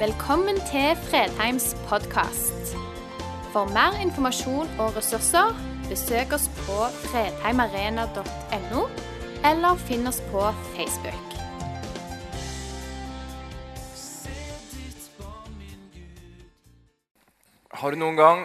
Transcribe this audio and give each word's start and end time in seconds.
Velkommen 0.00 0.56
til 0.56 0.96
Fredheims 0.96 1.76
podkast. 1.88 2.70
For 3.52 3.68
mer 3.68 3.98
informasjon 4.00 4.70
og 4.80 4.96
ressurser, 4.96 5.52
besøk 5.88 6.32
oss 6.32 6.46
på 6.62 6.86
fredheimarena.no, 7.02 8.86
eller 9.50 9.76
finn 9.84 10.08
oss 10.08 10.22
på 10.32 10.46
Facebook. 10.72 11.36
Har 17.68 17.92
du 17.92 18.00
noen 18.00 18.16
gang 18.16 18.44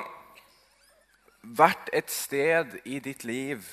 vært 1.63 1.87
et 1.95 2.11
sted 2.11 2.81
i 2.83 2.99
ditt 2.99 3.23
liv 3.23 3.63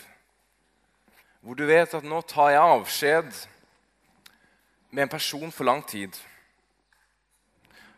hvor 1.41 1.59
du 1.59 1.67
vet 1.67 1.99
at 1.99 2.07
nå 2.07 2.23
tar 2.30 2.55
jeg 2.55 2.75
avskjed 2.79 3.46
med 4.93 5.08
en 5.08 5.19
person 5.19 5.50
for 5.50 5.67
lang 5.67 5.83
tid? 5.83 6.14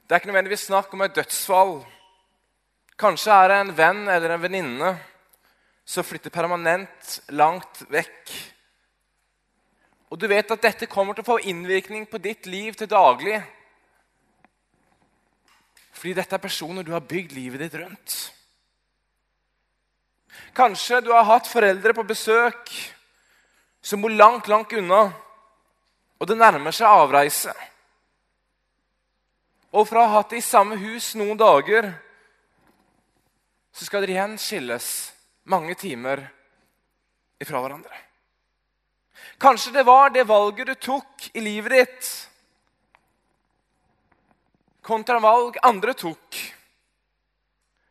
Det 0.05 0.13
er 0.13 0.21
ikke 0.21 0.29
nødvendigvis 0.29 0.67
snakk 0.69 0.93
om 0.93 1.03
et 1.03 1.15
dødsfall. 1.17 1.79
Kanskje 3.01 3.33
er 3.33 3.49
det 3.49 3.57
en 3.63 3.77
venn 3.77 4.03
eller 4.13 4.35
en 4.35 4.43
venninne 4.43 4.91
som 5.85 6.05
flytter 6.05 6.33
permanent 6.33 7.17
langt 7.33 7.81
vekk. 7.89 8.35
Og 10.13 10.21
du 10.21 10.29
vet 10.29 10.53
at 10.53 10.63
dette 10.63 10.91
kommer 10.93 11.17
til 11.17 11.25
å 11.25 11.31
få 11.33 11.41
innvirkning 11.49 12.05
på 12.07 12.21
ditt 12.21 12.45
liv 12.47 12.77
til 12.77 12.93
daglig. 12.93 13.41
Fordi 15.97 16.15
dette 16.21 16.37
er 16.37 16.45
personer 16.45 16.85
du 16.85 16.93
har 16.93 17.09
bygd 17.09 17.33
livet 17.33 17.65
ditt 17.65 17.81
rundt. 17.81 18.21
Kanskje 20.55 21.01
du 21.01 21.15
har 21.17 21.25
hatt 21.33 21.49
foreldre 21.49 21.97
på 21.97 22.05
besøk 22.07 22.71
som 23.85 24.05
bor 24.05 24.13
langt, 24.13 24.53
langt 24.53 24.73
unna, 24.77 25.07
og 26.21 26.29
det 26.29 26.37
nærmer 26.39 26.77
seg 26.77 26.93
avreise. 26.93 27.55
Og 29.75 29.89
fra 29.89 30.05
å 30.05 30.07
ha 30.07 30.21
hatt 30.21 30.31
det 30.31 30.39
i 30.39 30.47
samme 30.47 30.79
hus 30.79 31.15
noen 31.19 31.39
dager, 31.39 31.91
så 33.75 33.87
skal 33.87 34.05
dere 34.05 34.15
igjen 34.15 34.37
skilles 34.39 34.89
mange 35.51 35.75
timer 35.79 36.23
ifra 37.43 37.59
hverandre. 37.59 37.97
Kanskje 39.43 39.73
det 39.75 39.83
var 39.87 40.13
det 40.15 40.29
valget 40.29 40.71
du 40.71 40.75
tok 40.79 41.27
i 41.35 41.43
livet 41.43 41.75
ditt, 41.75 42.13
kontra 44.85 45.19
valg 45.19 45.59
andre 45.65 45.95
tok, 45.99 46.39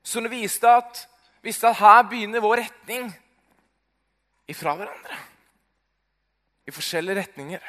som 0.03 0.29
viste 0.31 0.69
at, 0.69 1.03
viste 1.43 1.67
at 1.67 1.81
her 1.81 2.03
begynner 2.07 2.43
vår 2.43 2.61
retning 2.63 3.11
ifra 4.47 4.75
hverandre. 4.77 5.19
I 6.63 6.71
forskjellige 6.71 7.19
retninger. 7.19 7.63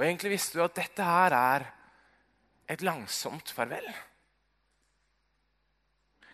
Og 0.00 0.06
egentlig 0.06 0.30
visste 0.32 0.56
du 0.56 0.62
at 0.64 0.78
dette 0.78 1.04
her 1.04 1.34
er 1.36 1.64
et 2.72 2.80
langsomt 2.80 3.50
farvel. 3.52 3.84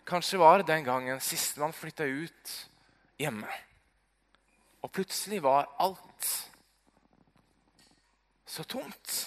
Kanskje 0.07 0.39
var 0.39 0.61
det 0.61 0.69
den 0.69 0.85
gangen 0.85 1.19
sistemann 1.19 1.75
flytta 1.75 2.07
ut 2.07 2.53
hjemme. 3.19 3.49
Og 4.87 4.93
plutselig 4.95 5.41
var 5.43 5.67
alt 5.83 6.29
så 8.47 8.63
tomt. 8.63 9.17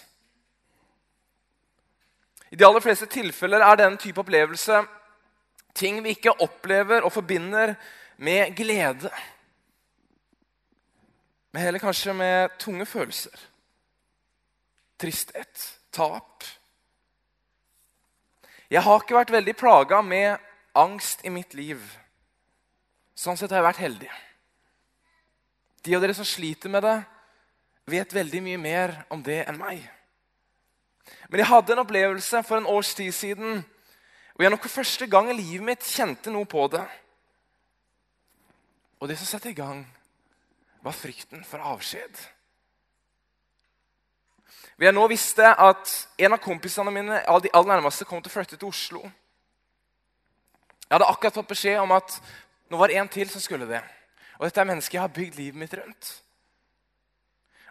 I 2.48 2.56
de 2.56 2.64
aller 2.64 2.80
fleste 2.80 3.10
tilfeller 3.12 3.60
er 3.60 3.82
denne 3.82 4.00
type 4.00 4.24
opplevelse 4.24 4.80
ting 5.76 6.00
vi 6.00 6.16
ikke 6.16 6.38
opplever 6.40 7.04
og 7.04 7.12
forbinder 7.12 7.76
med 8.24 8.56
glede. 8.56 9.12
Men 11.52 11.62
heller 11.66 11.84
kanskje 11.84 12.16
med 12.16 12.56
tunge 12.56 12.88
følelser 12.88 13.49
tristhet, 15.00 15.66
tap. 15.94 16.44
Jeg 18.70 18.84
har 18.86 19.00
ikke 19.02 19.16
vært 19.16 19.32
veldig 19.34 19.56
plaga 19.58 20.00
med 20.04 20.38
angst 20.78 21.24
i 21.26 21.32
mitt 21.32 21.56
liv. 21.58 21.80
Sånn 23.18 23.38
sett 23.38 23.50
har 23.50 23.60
jeg 23.60 23.70
vært 23.70 23.82
heldig. 23.82 24.10
De 25.82 25.96
av 25.96 26.04
dere 26.04 26.14
som 26.16 26.28
sliter 26.28 26.72
med 26.72 26.84
det, 26.84 26.98
vet 27.90 28.14
veldig 28.14 28.42
mye 28.44 28.60
mer 28.60 28.94
om 29.10 29.22
det 29.24 29.40
enn 29.48 29.58
meg. 29.58 29.82
Men 31.28 31.42
jeg 31.42 31.50
hadde 31.50 31.74
en 31.74 31.82
opplevelse 31.82 32.42
for 32.46 32.60
en 32.60 32.68
års 32.70 32.92
tid 32.94 33.14
siden 33.16 33.62
hvor 34.34 34.46
jeg 34.46 34.52
nok 34.54 34.64
for 34.64 34.80
første 34.80 35.08
gang 35.10 35.28
i 35.28 35.36
livet 35.36 35.66
mitt 35.66 35.84
kjente 35.84 36.32
noe 36.32 36.48
på 36.48 36.62
det. 36.72 36.84
Og 39.00 39.08
det 39.10 39.18
som 39.18 39.28
satte 39.28 39.50
i 39.50 39.56
gang, 39.56 39.82
var 40.80 40.96
frykten 40.96 41.42
for 41.44 41.60
avskjed. 41.60 42.22
Vi 44.80 44.86
har 44.86 44.94
nå 44.96 45.02
visste 45.12 45.44
at 45.44 45.90
en 46.16 46.32
av 46.32 46.40
kompisene 46.40 46.92
mine 46.94 47.18
av 47.28 47.42
de 47.44 47.50
aller 47.52 47.74
nærmeste 47.74 48.06
kom 48.08 48.22
til 48.24 48.30
å 48.30 48.32
flytte 48.32 48.56
til 48.56 48.70
Oslo. 48.70 49.00
Jeg 50.86 50.94
hadde 50.94 51.08
akkurat 51.12 51.36
fått 51.36 51.50
beskjed 51.50 51.82
om 51.82 51.90
at 51.92 52.14
nå 52.72 52.78
var 52.80 52.88
det 52.88 52.96
en 52.96 53.10
til 53.12 53.28
som 53.28 53.42
skulle 53.44 53.66
det. 53.68 53.82
Og 54.38 54.46
dette 54.46 54.62
er 54.62 54.68
mennesket 54.70 54.94
jeg 54.96 55.02
har 55.02 55.12
bygd 55.12 55.36
livet 55.36 55.58
mitt 55.60 55.74
rundt. 55.76 56.08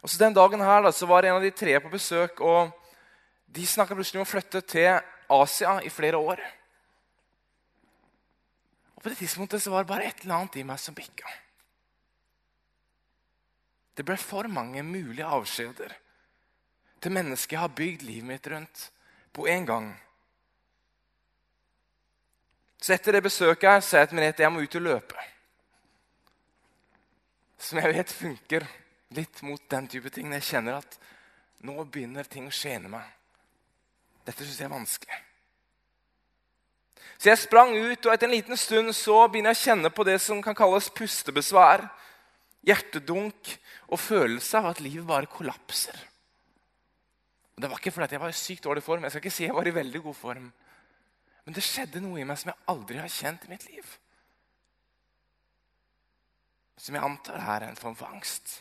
Og 0.04 0.12
så 0.12 0.20
Den 0.22 0.38
dagen 0.38 0.62
her 0.62 0.84
da, 0.86 0.92
så 0.94 1.08
var 1.10 1.26
en 1.26 1.40
av 1.40 1.42
de 1.42 1.50
tre 1.50 1.80
på 1.82 1.90
besøk, 1.90 2.42
og 2.46 2.70
de 3.48 3.66
snakka 3.66 3.98
plutselig 3.98 4.22
om 4.22 4.28
å 4.28 4.30
flytte 4.30 4.62
til 4.62 5.00
Asia 5.34 5.80
i 5.82 5.90
flere 5.90 6.20
år. 6.22 6.44
Og 8.94 9.02
På 9.02 9.10
det 9.10 9.18
tidspunktet 9.18 9.66
så 9.66 9.74
var 9.74 9.82
det 9.82 9.92
bare 9.96 10.06
et 10.06 10.22
eller 10.22 10.36
annet 10.44 10.60
i 10.62 10.64
meg 10.64 10.78
som 10.78 10.94
bikka. 10.94 11.26
Det 13.98 14.06
ble 14.06 14.20
for 14.22 14.46
mange 14.46 14.86
mulige 14.86 15.26
avskjeder 15.26 15.98
til 17.00 17.16
mennesket 17.16 17.56
jeg 17.56 17.64
har 17.64 17.76
bygd 17.76 18.06
livet 18.08 18.28
mitt 18.28 18.48
rundt 18.52 18.86
på 19.34 19.48
en 19.48 19.66
gang. 19.66 19.90
Så 22.80 22.94
etter 22.96 23.18
det 23.18 23.26
besøket 23.26 23.70
her, 23.70 23.82
sa 23.84 24.02
jeg 24.02 24.12
til 24.12 24.20
Merete 24.20 24.44
jeg 24.44 24.54
må 24.56 24.64
ut 24.64 24.80
og 24.80 24.86
løpe. 24.86 25.30
Som 27.60 27.82
jeg 27.82 27.92
vet 27.96 28.12
funker 28.16 28.68
litt 29.16 29.42
mot 29.44 29.64
den 29.72 29.88
type 29.92 30.12
ting. 30.16 30.32
Jeg 30.38 30.48
kjenner 30.48 30.80
at 30.80 31.00
nå 31.68 31.76
begynner 31.84 32.28
ting 32.28 32.48
å 32.48 32.56
skje 32.56 32.78
inni 32.78 32.92
meg. 32.94 33.08
Dette 34.24 34.46
syns 34.46 34.62
jeg 34.62 34.70
er 34.70 34.76
vanskelig. 34.78 35.20
Så 37.20 37.28
jeg 37.28 37.42
sprang 37.42 37.74
ut, 37.76 38.06
og 38.06 38.14
etter 38.14 38.30
en 38.30 38.36
liten 38.36 38.60
stund 38.60 38.94
så 38.96 39.26
begynner 39.28 39.52
jeg 39.52 39.60
å 39.60 39.66
kjenne 39.66 39.92
på 39.92 40.06
det 40.08 40.16
som 40.24 40.40
kan 40.44 40.56
kalles 40.56 40.88
pustebesvær, 40.96 41.84
hjertedunk 42.64 43.58
og 43.90 44.00
følelse 44.00 44.62
av 44.62 44.70
at 44.72 44.80
livet 44.84 45.08
bare 45.08 45.28
kollapser. 45.28 45.98
Og 47.60 47.64
Det 47.64 47.70
var 47.70 47.80
ikke 47.82 47.92
fordi 47.92 48.16
jeg 48.16 48.22
var 48.22 48.32
i 48.32 48.40
sykt 48.40 48.64
dårlig 48.64 48.82
form. 48.84 49.04
Jeg 49.04 49.12
skal 49.12 49.20
ikke 49.20 49.36
si 49.36 49.44
jeg 49.44 49.54
var 49.54 49.68
i 49.68 49.74
veldig 49.76 50.00
god 50.02 50.14
form. 50.16 50.46
Men 51.44 51.56
det 51.56 51.64
skjedde 51.66 52.00
noe 52.00 52.22
i 52.22 52.24
meg 52.24 52.38
som 52.40 52.54
jeg 52.54 52.64
aldri 52.72 53.00
har 53.02 53.10
kjent 53.12 53.42
i 53.44 53.50
mitt 53.52 53.66
liv. 53.68 53.90
Som 56.80 56.96
jeg 56.96 57.04
antar 57.04 57.42
er 57.44 57.66
en 57.68 57.76
form 57.76 57.98
for 58.00 58.08
angst. 58.16 58.54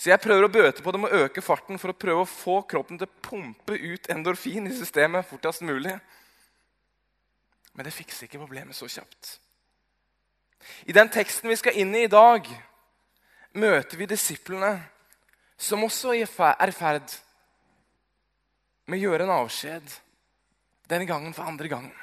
Så 0.00 0.08
jeg 0.08 0.22
prøver 0.24 0.46
å 0.46 0.52
bøte 0.54 0.80
på 0.80 0.94
det 0.96 1.00
med 1.02 1.12
å 1.12 1.26
øke 1.26 1.44
farten 1.44 1.76
for 1.82 1.92
å 1.92 1.98
prøve 2.06 2.22
å 2.24 2.30
få 2.30 2.54
kroppen 2.70 2.96
til 2.96 3.10
å 3.10 3.20
pumpe 3.26 3.76
ut 3.76 4.08
endorfin 4.08 4.70
i 4.70 4.72
systemet 4.78 5.28
fortest 5.28 5.60
mulig. 5.60 5.92
Men 7.74 7.84
det 7.84 7.92
fikser 7.92 8.24
ikke 8.24 8.40
problemet 8.40 8.78
så 8.78 8.88
kjapt. 8.88 9.34
I 10.88 10.96
den 10.96 11.12
teksten 11.12 11.52
vi 11.52 11.60
skal 11.60 11.76
inn 11.84 11.92
i 12.00 12.06
i 12.06 12.14
dag, 12.16 12.48
møter 13.60 14.00
vi 14.00 14.08
disiplene 14.08 14.72
som 15.60 15.84
også 15.84 16.14
er 16.16 16.22
i 16.24 16.72
ferd 16.72 17.16
med 18.88 18.96
å 18.96 19.02
gjøre 19.02 19.26
en 19.26 19.34
avskjed, 19.34 19.90
denne 20.88 21.06
gangen 21.06 21.34
for 21.36 21.46
andre 21.46 21.68
gangen. 21.68 21.96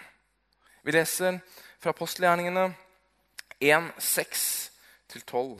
Vi 0.85 0.93
leser 0.93 1.39
fra 1.81 1.91
apostelgjerningene 1.91 2.67
1, 3.57 3.89
6-12. 3.97 5.57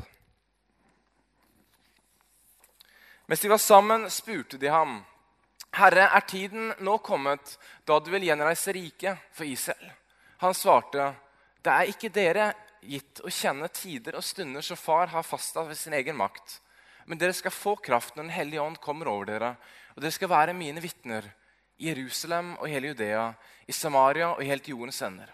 Mens 3.28 3.44
de 3.44 3.52
var 3.52 3.60
sammen, 3.60 4.06
spurte 4.14 4.62
de 4.62 4.70
ham, 4.72 5.02
'Herre, 5.74 6.08
er 6.16 6.24
tiden 6.30 6.74
nå 6.80 6.98
kommet 6.98 7.58
da 7.86 8.00
du 8.00 8.12
vil 8.12 8.24
gjenreise 8.24 8.72
riket 8.74 9.18
for 9.34 9.44
Israel?' 9.44 9.92
Han 10.38 10.54
svarte, 10.54 11.16
'Det 11.64 11.74
er 11.74 11.90
ikke 11.92 12.14
dere 12.14 12.54
gitt 12.82 13.20
å 13.20 13.30
kjenne 13.30 13.68
tider 13.68 14.16
og 14.16 14.24
stunder 14.24 14.62
som 14.62 14.78
far 14.78 15.08
har 15.08 15.24
fastsatt 15.24 15.68
ved 15.68 15.76
sin 15.78 15.94
egen 15.94 16.16
makt.' 16.16 16.62
Men 17.08 17.20
dere 17.22 17.36
skal 17.36 17.56
få 17.56 17.78
kraft 17.80 18.16
når 18.16 18.28
Den 18.28 18.36
hellige 18.36 18.62
ånd 18.62 18.78
kommer 18.84 19.08
over 19.08 19.30
dere. 19.30 19.56
Og 19.96 20.04
dere 20.04 20.12
skal 20.12 20.32
være 20.32 20.56
mine 20.58 20.84
vitner 20.84 21.30
i 21.80 21.88
Jerusalem 21.88 22.56
og 22.58 22.68
hele 22.68 22.92
Judea, 22.92 23.32
i 23.68 23.72
Samaria 23.76 24.34
og 24.34 24.44
helt 24.44 24.68
jordens 24.68 25.00
ender. 25.06 25.32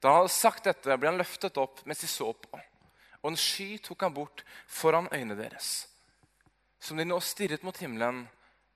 Da 0.00 0.12
han 0.12 0.22
hadde 0.22 0.34
sagt 0.34 0.66
dette, 0.68 0.96
ble 1.00 1.08
han 1.08 1.20
løftet 1.20 1.56
opp 1.60 1.80
mens 1.88 2.02
de 2.04 2.10
så 2.10 2.28
på. 2.36 2.60
Og 3.22 3.30
en 3.32 3.38
sky 3.40 3.78
tok 3.82 4.04
han 4.04 4.14
bort 4.14 4.42
foran 4.68 5.08
øynene 5.12 5.38
deres. 5.38 5.86
Som 6.78 7.00
de 7.00 7.06
nå 7.08 7.16
stirret 7.24 7.64
mot 7.64 7.78
himmelen 7.80 8.26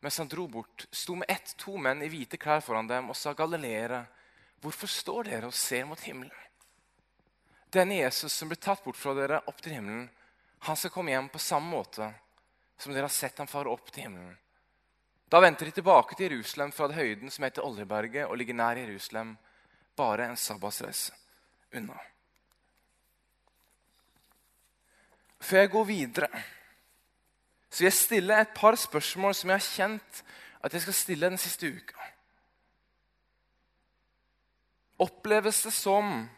mens 0.00 0.16
han 0.16 0.30
dro 0.32 0.46
bort, 0.48 0.86
sto 0.90 1.12
med 1.20 1.28
ett 1.28 1.52
to 1.60 1.74
menn 1.76 2.00
i 2.00 2.08
hvite 2.08 2.38
klær 2.40 2.62
foran 2.64 2.88
dem 2.88 3.10
og 3.12 3.16
sa, 3.20 3.34
'Galileere, 3.36 4.06
hvorfor 4.64 4.88
står 4.88 5.28
dere 5.28 5.46
og 5.46 5.54
ser 5.54 5.84
mot 5.84 6.00
himmelen?' 6.00 6.46
Denne 7.70 8.00
Jesus 8.00 8.32
som 8.32 8.48
ble 8.48 8.56
tatt 8.56 8.80
bort 8.84 8.96
fra 8.96 9.12
dere 9.14 9.42
opp 9.46 9.60
til 9.60 9.76
himmelen, 9.76 10.08
han 10.64 10.76
skal 10.76 10.90
komme 10.90 11.12
hjem 11.12 11.28
på 11.28 11.38
samme 11.38 11.68
måte 11.70 12.08
som 12.80 12.94
dere 12.94 13.08
har 13.08 13.14
sett 13.14 13.38
ham 13.38 13.48
fare 13.50 13.70
opp 13.70 13.90
til 13.92 14.06
himmelen. 14.06 14.36
Da 15.30 15.38
vendte 15.40 15.64
de 15.68 15.74
tilbake 15.76 16.16
til 16.16 16.30
Jerusalem 16.30 16.72
fra 16.74 16.88
høyden 16.90 17.30
som 17.30 17.44
heter 17.46 17.66
Oljeberget 17.66 18.26
og 18.26 18.38
ligger 18.40 18.56
nær 18.58 18.80
Jerusalem, 18.80 19.36
bare 19.96 20.26
en 20.26 20.36
sabbatsreise 20.36 21.14
unna. 21.76 21.98
Før 25.40 25.58
jeg 25.58 25.70
går 25.70 25.84
videre, 25.84 26.42
så 27.70 27.78
vil 27.78 27.86
jeg 27.86 27.98
stille 27.98 28.40
et 28.40 28.54
par 28.56 28.76
spørsmål 28.76 29.34
som 29.34 29.52
jeg 29.52 29.60
har 29.60 29.68
kjent 29.68 30.22
at 30.60 30.74
jeg 30.74 30.82
skal 30.82 30.96
stille 30.96 31.30
den 31.30 31.38
siste 31.38 31.68
uka. 31.68 32.08
Oppleves 35.00 35.62
det 35.62 35.72
som 35.72 36.28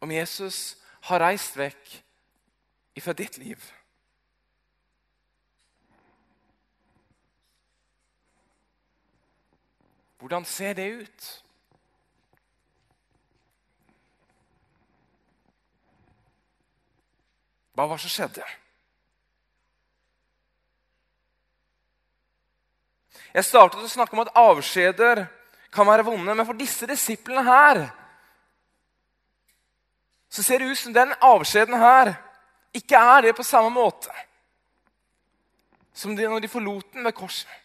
om 0.00 0.12
Jesus 0.12 0.76
har 1.08 1.20
reist 1.20 1.56
vekk 1.58 1.96
ifra 2.96 3.12
ditt 3.12 3.36
liv? 3.42 3.60
Hvordan 10.24 10.44
ser 10.44 10.72
det 10.72 10.86
ut? 10.88 11.24
Hva 17.74 17.84
var 17.84 17.98
det 17.98 18.06
som 18.06 18.12
skjedde? 18.14 18.46
Jeg 23.34 23.44
startet 23.44 23.82
å 23.84 23.90
snakke 23.92 24.16
om 24.16 24.22
at 24.22 24.30
avskjeder 24.32 25.20
kan 25.68 25.90
være 25.90 26.06
vonde, 26.06 26.24
men 26.32 26.48
for 26.48 26.56
disse 26.56 26.88
disiplene 26.88 27.42
her 27.44 27.80
så 30.32 30.46
ser 30.46 30.64
det 30.64 30.70
ut 30.70 30.80
som 30.80 30.94
den 30.96 31.12
avskjeden 31.20 31.76
her 31.82 32.14
ikke 32.72 33.02
er 33.10 33.26
det 33.26 33.34
på 33.36 33.44
samme 33.44 33.74
måte 33.76 34.08
som 35.92 36.16
de, 36.16 36.24
når 36.24 36.46
de 36.46 36.50
forlot 36.54 36.96
den 36.96 37.04
ved 37.04 37.12
korset. 37.12 37.60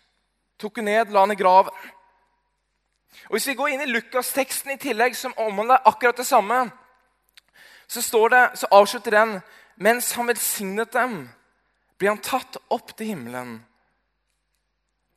Tok 0.60 0.76
den 0.76 0.90
ned, 0.92 1.16
la 1.16 1.24
den 1.24 1.38
i 1.38 1.40
graven. 1.40 1.96
Og 3.30 3.38
Hvis 3.38 3.48
vi 3.48 3.58
går 3.58 3.74
inn 3.74 3.84
i 3.86 3.90
Lukas-teksten 3.90 4.74
i 4.74 4.82
tillegg, 4.82 5.16
som 5.16 5.36
omhandler 5.38 5.86
akkurat 5.86 6.18
det 6.18 6.28
samme, 6.28 6.70
så, 7.88 8.02
det, 8.30 8.44
så 8.60 8.70
avslutter 8.72 9.12
den 9.12 9.40
mens 9.82 10.12
han 10.14 10.28
velsignet 10.28 10.92
dem, 10.94 11.24
ble 11.98 12.12
han 12.12 12.22
tatt 12.24 12.58
opp 12.70 12.94
til 12.96 13.14
himmelen. 13.14 13.58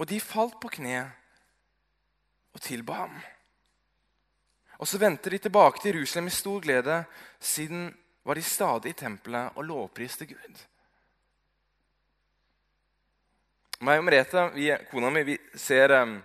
Og 0.00 0.08
de 0.10 0.20
falt 0.22 0.58
på 0.62 0.70
kne 0.78 1.04
og 2.52 2.62
tilba 2.62 3.04
ham. 3.04 3.14
Og 4.82 4.88
så 4.88 4.98
vendte 4.98 5.30
de 5.30 5.38
tilbake 5.38 5.82
til 5.82 5.94
Jerusalem 5.94 6.26
i 6.26 6.34
stor 6.34 6.60
glede, 6.60 7.04
siden 7.38 7.90
var 8.24 8.34
de 8.34 8.42
stadig 8.42 8.90
i 8.90 8.98
tempelet 8.98 9.54
og 9.54 9.64
lovpriste 9.64 10.26
Gud. 10.26 10.64
Meg 13.82 13.98
og 13.98 14.06
Merete, 14.06 14.44
vi, 14.54 14.68
kona 14.90 15.10
mi, 15.10 15.22
vi 15.26 15.36
ser 15.58 15.94
um, 16.02 16.16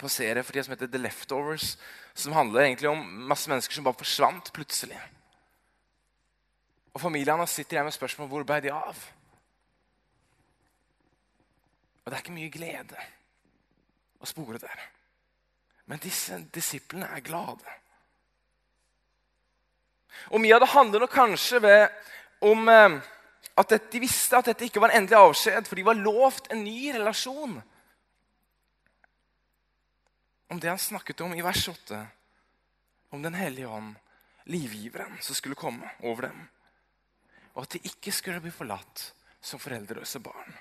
på 0.00 0.10
serie 0.12 0.42
for 0.44 0.52
tida 0.54 0.66
som 0.66 0.74
heter 0.74 0.90
The 0.92 1.00
Leftovers, 1.00 1.76
som 2.14 2.34
handler 2.36 2.66
egentlig 2.66 2.90
om 2.90 3.04
masse 3.28 3.50
mennesker 3.50 3.74
som 3.74 3.86
bare 3.86 4.00
forsvant 4.00 4.52
plutselig. 4.56 4.98
Og 6.96 7.00
familiene 7.00 7.46
sitter 7.48 7.76
igjen 7.76 7.88
med 7.88 7.96
spørsmål 7.96 8.28
hvor 8.30 8.46
ble 8.48 8.60
de 8.64 8.72
av? 8.72 9.00
Og 12.04 12.10
det 12.10 12.16
er 12.16 12.22
ikke 12.22 12.36
mye 12.36 12.52
glede 12.54 13.08
å 14.22 14.28
spore 14.28 14.60
der. 14.62 14.84
Men 15.86 16.00
disse 16.02 16.38
disiplene 16.54 17.08
er 17.12 17.24
glade. 17.26 17.74
Og 20.32 20.40
Mye 20.40 20.56
av 20.56 20.62
det 20.64 20.72
handler 20.72 21.04
nok 21.04 21.12
kanskje 21.12 21.60
om 22.46 22.68
eh, 22.72 22.96
at 23.56 23.74
de 23.92 24.00
visste 24.00 24.38
at 24.38 24.48
dette 24.50 24.66
ikke 24.66 24.80
var 24.82 24.92
en 24.92 25.02
endelig 25.02 25.18
avskjed, 25.18 25.68
for 25.68 25.78
de 25.78 25.84
var 25.86 25.98
lovt 26.00 26.50
en 26.52 26.64
ny 26.64 26.92
relasjon. 26.94 27.58
Om 30.48 30.60
det 30.60 30.68
han 30.68 30.78
snakket 30.78 31.20
om 31.20 31.34
i 31.34 31.42
vers 31.42 31.68
8, 31.68 32.06
om 33.10 33.22
Den 33.22 33.34
hellige 33.34 33.68
ånd, 33.68 33.94
livgiveren 34.44 35.18
som 35.20 35.34
skulle 35.34 35.58
komme 35.58 35.90
over 36.02 36.28
dem 36.28 36.46
og 37.56 37.64
at 37.64 37.72
de 37.72 37.88
ikke 37.88 38.12
skulle 38.12 38.42
bli 38.44 38.52
forlatt 38.52 39.02
som 39.40 39.60
foreldreløse 39.60 40.20
barn. 40.20 40.56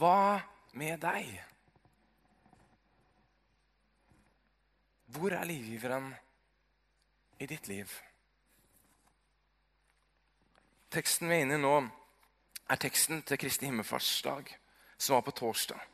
Hva 0.00 0.40
med 0.80 1.02
deg? 1.02 1.28
Hvor 5.10 5.34
er 5.36 5.48
livgiveren 5.50 6.08
i 7.42 7.48
ditt 7.50 7.68
liv? 7.68 7.92
Teksten 10.90 11.28
vi 11.28 11.36
er 11.36 11.44
inne 11.44 11.58
i 11.58 11.62
nå, 11.62 11.76
er 12.70 12.80
teksten 12.80 13.20
til 13.26 13.38
Kristi 13.38 13.68
himmelfartsdag, 13.68 14.48
som 14.96 15.18
var 15.18 15.26
på 15.26 15.36
torsdag. 15.42 15.89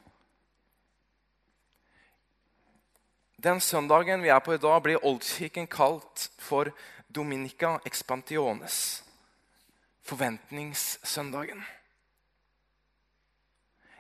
Den 3.37 3.61
søndagen 3.61 4.23
vi 4.25 4.31
er 4.33 4.41
på 4.41 4.55
i 4.55 4.61
dag, 4.61 4.79
blir 4.83 5.03
Oldkirken 5.05 5.67
kalt 5.69 6.31
for 6.41 6.71
Dominica 7.09 7.77
Expantiones, 7.85 9.03
forventningssøndagen. 10.09 11.61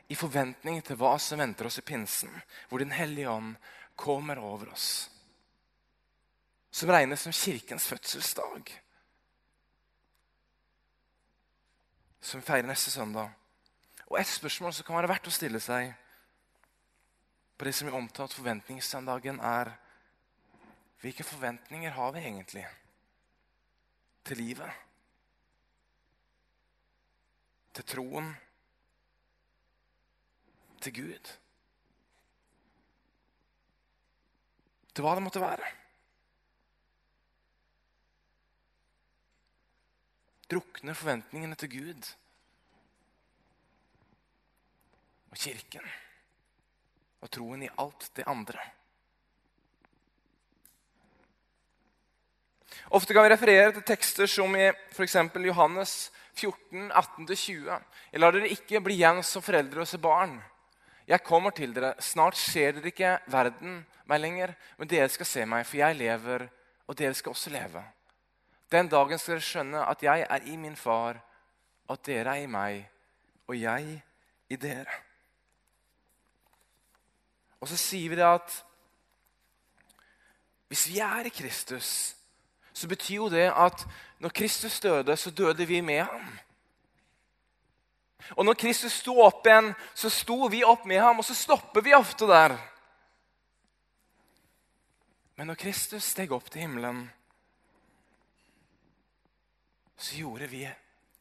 I 0.08 0.14
forventning 0.16 0.80
til 0.86 0.96
hva 0.96 1.16
som 1.20 1.42
venter 1.42 1.68
oss 1.68 1.80
i 1.80 1.84
pinsen, 1.84 2.32
hvor 2.68 2.78
Den 2.78 2.94
hellige 2.94 3.30
ånd 3.30 3.56
kommer 3.96 4.38
over 4.38 4.72
oss. 4.72 5.10
Som 6.70 6.90
regnes 6.90 7.20
som 7.20 7.32
kirkens 7.32 7.86
fødselsdag. 7.88 8.72
Som 12.20 12.40
vi 12.40 12.46
feirer 12.46 12.68
neste 12.68 12.90
søndag. 12.90 13.30
Og 14.06 14.20
Et 14.20 14.26
spørsmål 14.26 14.72
som 14.72 14.86
kan 14.86 14.96
være 14.96 15.08
verdt 15.08 15.28
å 15.28 15.34
stille 15.34 15.60
seg 15.60 15.92
på 17.56 17.64
det 17.64 17.74
som 17.74 17.88
er 17.88 17.96
omtalt 17.96 18.34
forventningssøndagen, 18.36 19.40
er 19.40 19.72
hvilke 21.00 21.24
forventninger 21.24 21.90
har 21.90 22.12
vi 22.12 22.24
egentlig? 22.24 22.66
til 24.26 24.36
livet. 24.42 24.72
Til 27.74 27.84
troen. 27.86 28.30
Til 30.82 30.94
Gud. 30.94 31.32
Til 34.94 35.04
hva 35.04 35.14
det 35.16 35.24
måtte 35.26 35.42
være. 35.42 35.72
Drukner 40.50 40.94
forventningene 40.94 41.58
til 41.58 41.72
Gud 41.72 42.12
og 45.30 45.40
Kirken 45.42 45.88
og 47.26 47.32
troen 47.34 47.66
i 47.66 47.72
alt 47.82 48.10
det 48.14 48.26
andre. 48.30 48.62
Ofte 52.94 53.14
kan 53.14 53.26
vi 53.26 53.32
referere 53.32 53.72
til 53.74 53.86
tekster 53.86 54.30
som 54.30 54.52
i 54.54 54.68
f.eks. 54.94 55.16
Johannes 55.48 55.94
14, 56.36 56.92
18-20. 56.92 57.80
Jeg 58.12 58.22
lar 58.22 58.36
dere 58.36 58.52
ikke 58.52 58.82
bli 58.84 59.00
igjen 59.00 59.22
som 59.26 59.42
foreldreløse 59.42 59.98
barn. 59.98 60.36
Jeg 61.06 61.24
kommer 61.26 61.54
til 61.54 61.74
dere. 61.74 61.94
Snart 62.02 62.38
ser 62.38 62.76
dere 62.76 62.92
ikke 62.92 63.16
verden 63.32 63.80
meg 64.06 64.22
lenger, 64.22 64.54
men 64.78 64.90
dere 64.90 65.08
skal 65.10 65.26
se 65.26 65.46
meg, 65.48 65.66
for 65.66 65.80
jeg 65.80 65.98
lever, 65.98 66.46
og 66.86 66.98
dere 66.98 67.14
skal 67.18 67.34
også 67.34 67.50
leve. 67.54 67.82
Den 68.70 68.90
dagen 68.90 69.18
skal 69.18 69.36
dere 69.36 69.48
skjønne 69.48 69.82
at 69.86 70.02
jeg 70.06 70.26
er 70.28 70.46
i 70.46 70.56
min 70.60 70.78
far, 70.78 71.18
at 71.90 72.06
dere 72.06 72.36
er 72.36 72.46
i 72.46 72.50
meg, 72.50 72.86
og 73.46 73.58
jeg 73.58 73.98
i 74.50 74.58
dere. 74.62 75.05
Og 77.60 77.68
så 77.68 77.76
sier 77.80 78.12
vi 78.12 78.18
det 78.18 78.26
at 78.26 78.62
hvis 80.68 80.88
vi 80.90 80.98
er 80.98 81.28
i 81.28 81.32
Kristus, 81.32 82.16
så 82.72 82.88
betyr 82.88 83.16
jo 83.16 83.28
det 83.32 83.46
at 83.54 83.86
når 84.18 84.34
Kristus 84.34 84.80
døde, 84.80 85.16
så 85.16 85.30
døde 85.30 85.66
vi 85.66 85.80
med 85.80 86.02
ham. 86.02 86.38
Og 88.36 88.44
når 88.44 88.54
Kristus 88.58 88.92
sto 88.92 89.20
opp 89.22 89.46
igjen, 89.46 89.70
så 89.94 90.10
sto 90.10 90.48
vi 90.50 90.64
opp 90.64 90.84
med 90.84 91.00
ham, 91.00 91.18
og 91.18 91.24
så 91.24 91.34
stopper 91.34 91.84
vi 91.84 91.94
ofte 91.94 92.26
der. 92.26 92.56
Men 95.36 95.46
når 95.46 95.60
Kristus 95.60 96.10
steg 96.10 96.32
opp 96.32 96.50
til 96.50 96.64
himmelen, 96.64 97.04
så 99.96 100.16
gjorde 100.16 100.48
vi 100.50 100.64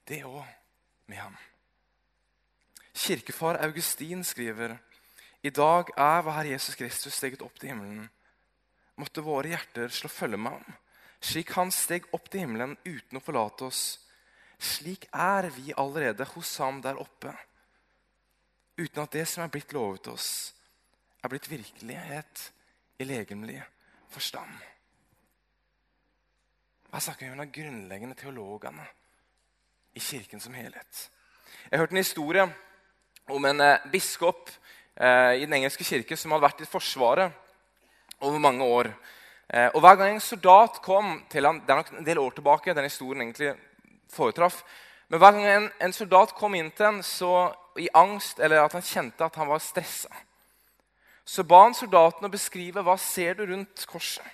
det 0.07 0.23
òg 0.25 0.47
med 1.11 1.17
ham. 1.17 1.35
Kirkefar 2.95 3.59
Augustin 3.63 4.23
skriver 4.23 4.77
i 5.45 5.53
dag 5.53 5.91
er 5.93 6.23
vår 6.25 6.39
Herre 6.39 6.55
Jesus 6.55 6.77
Kristus 6.79 7.13
steget 7.13 7.43
opp 7.45 7.59
til 7.59 7.73
himmelen. 7.73 8.07
Måtte 8.97 9.23
våre 9.25 9.51
hjerter 9.53 9.93
slå 9.93 10.09
følge 10.09 10.41
med 10.41 10.57
ham 10.57 10.81
slik 11.25 11.53
han 11.57 11.71
steg 11.73 12.05
opp 12.15 12.29
til 12.29 12.45
himmelen 12.45 12.75
uten 12.85 13.19
å 13.19 13.23
forlate 13.23 13.69
oss. 13.69 13.83
Slik 14.61 15.07
er 15.11 15.49
vi 15.55 15.73
allerede 15.75 16.27
hos 16.35 16.53
ham 16.63 16.81
der 16.83 16.99
oppe, 17.01 17.33
uten 18.77 19.01
at 19.03 19.15
det 19.15 19.25
som 19.29 19.43
er 19.43 19.51
blitt 19.51 19.73
lovet 19.75 20.07
oss, 20.11 20.29
er 21.23 21.31
blitt 21.31 21.49
virkelighet 21.49 22.45
i 23.01 23.07
legemlig 23.07 23.59
forstand. 24.13 24.53
Her 26.93 27.03
snakker 27.03 27.27
vi 27.27 27.33
om 27.33 27.41
de 27.41 27.51
grunnleggende 27.51 28.15
teologene 28.15 28.85
i 29.95 29.99
kirken 29.99 30.39
som 30.39 30.55
helhet. 30.55 31.09
Jeg 31.67 31.81
hørte 31.81 31.95
en 31.95 32.03
historie 32.03 32.45
om 33.33 33.47
en 33.49 33.63
eh, 33.63 33.87
biskop 33.91 34.51
i 34.95 35.43
den 35.43 35.53
engelske 35.57 35.83
kirke 35.83 36.17
som 36.17 36.31
hadde 36.31 36.45
vært 36.45 36.61
i 36.63 36.69
Forsvaret 36.69 37.33
over 38.23 38.39
mange 38.39 38.63
år. 38.63 38.91
Eh, 39.49 39.69
og 39.73 39.81
Hver 39.81 39.95
gang 39.95 40.13
en 40.15 40.23
soldat 40.23 40.81
kom 40.81 41.25
til 41.29 41.45
han, 41.45 41.59
Det 41.59 41.69
er 41.69 41.75
nok 41.75 41.91
en 41.91 42.05
del 42.05 42.19
år 42.19 42.31
tilbake 42.31 42.73
den 42.73 42.83
historien 42.83 43.21
egentlig 43.21 43.55
foretraff, 44.09 44.63
men 45.07 45.19
hver 45.19 45.31
gang 45.31 45.45
en, 45.45 45.71
en 45.81 45.93
soldat 45.93 46.33
kom 46.35 46.55
inn 46.55 46.71
til 46.71 46.85
ham 46.85 47.01
i 47.77 47.89
angst 47.93 48.39
eller 48.39 48.63
at 48.63 48.73
han 48.73 48.81
kjente 48.81 49.25
at 49.25 49.35
han 49.35 49.47
var 49.47 49.59
stressa, 49.59 50.09
så 51.25 51.43
ba 51.43 51.63
han 51.63 51.73
soldaten 51.73 52.25
å 52.25 52.31
beskrive 52.31 52.81
hva 52.81 52.97
ser 52.97 53.33
du 53.33 53.45
rundt 53.45 53.85
korset. 53.85 54.25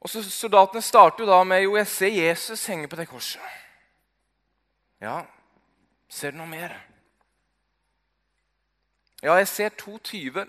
Og 0.00 0.10
så 0.10 0.22
Soldatene 0.22 0.82
starter 0.82 1.24
jo 1.24 1.30
da 1.30 1.40
med 1.44 1.64
jo, 1.64 1.76
jeg 1.76 1.86
ser 1.86 2.12
Jesus 2.14 2.66
henge 2.66 2.88
på 2.88 2.96
det 2.96 3.08
korset. 3.08 3.42
Ja, 5.02 5.24
ser 6.08 6.30
du 6.30 6.38
noe 6.38 6.46
mer? 6.46 6.76
Ja, 9.22 9.36
jeg 9.40 9.48
ser 9.48 9.76
to 9.78 9.98
tyver. 9.98 10.48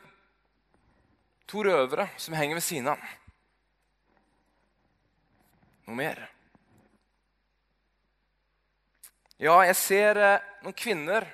To 1.48 1.64
røvere 1.64 2.10
som 2.20 2.36
henger 2.36 2.60
ved 2.60 2.66
siden 2.66 2.90
av. 2.92 3.04
Noe 5.88 5.96
mer? 5.96 6.26
Ja, 9.40 9.62
jeg 9.64 9.78
ser 9.80 10.20
eh, 10.20 10.48
noen 10.66 10.76
kvinner 10.76 11.28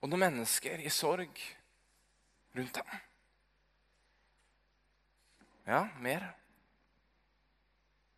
og 0.00 0.08
noen 0.08 0.24
mennesker 0.24 0.80
i 0.82 0.90
sorg 0.90 1.38
rundt 2.56 2.80
ham. 2.80 3.04
Ja, 5.68 5.84
mer? 6.00 6.24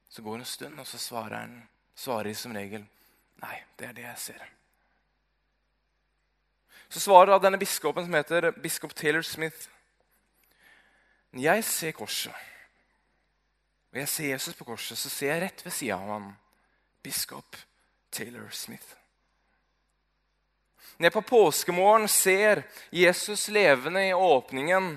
Så 0.08 0.22
går 0.22 0.38
det 0.38 0.46
en 0.46 0.52
stund, 0.54 0.80
og 0.80 0.86
så 0.86 0.98
svarer 1.02 1.36
han 1.42 1.58
svarer 1.98 2.34
som 2.38 2.54
regel 2.56 2.86
nei, 3.42 3.56
det 3.76 3.90
er 3.90 3.96
det 3.96 4.06
jeg 4.06 4.22
ser. 4.22 4.48
Så 6.90 7.00
svarer 7.00 7.38
denne 7.38 7.58
biskopen, 7.58 8.04
som 8.04 8.14
heter 8.14 8.50
biskop 8.62 8.94
Taylor 8.94 9.22
Smith 9.22 9.68
jeg 11.38 11.64
ser 11.64 11.92
korset, 11.94 12.34
og 13.92 13.98
jeg 13.98 14.08
ser 14.08 14.30
Jesus 14.32 14.54
på 14.54 14.64
korset, 14.64 14.98
så 14.98 15.10
ser 15.10 15.32
jeg 15.32 15.42
rett 15.44 15.62
ved 15.64 15.74
sida 15.74 15.94
av 15.94 16.08
ham 16.10 16.32
biskop 17.02 17.56
Taylor 18.10 18.48
Smith. 18.50 18.96
Når 20.98 21.06
jeg 21.06 21.14
på 21.14 21.22
påskemorgen 21.30 22.08
ser 22.08 22.62
Jesus 22.92 23.48
levende 23.48 24.08
i 24.08 24.12
åpningen 24.12 24.96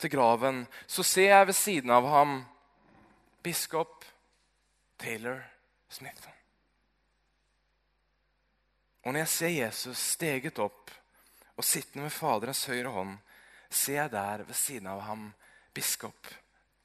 til 0.00 0.10
graven, 0.10 0.64
så 0.86 1.04
ser 1.04 1.28
jeg 1.30 1.46
ved 1.46 1.54
siden 1.54 1.92
av 1.92 2.08
ham 2.08 2.38
biskop 3.44 4.04
Taylor 4.98 5.44
Smith. 5.88 6.28
Og 9.04 9.12
når 9.12 9.22
jeg 9.22 9.28
ser 9.28 9.54
Jesus 9.54 9.98
steget 10.16 10.58
opp 10.58 10.90
og 11.56 11.64
sittende 11.64 12.06
ved 12.06 12.14
Faderens 12.14 12.64
høyre 12.68 12.92
hånd, 12.92 13.16
ser 13.70 14.02
jeg 14.02 14.12
der 14.12 14.44
ved 14.46 14.56
siden 14.56 14.88
av 14.90 15.00
ham 15.06 15.30
biskop 15.74 16.28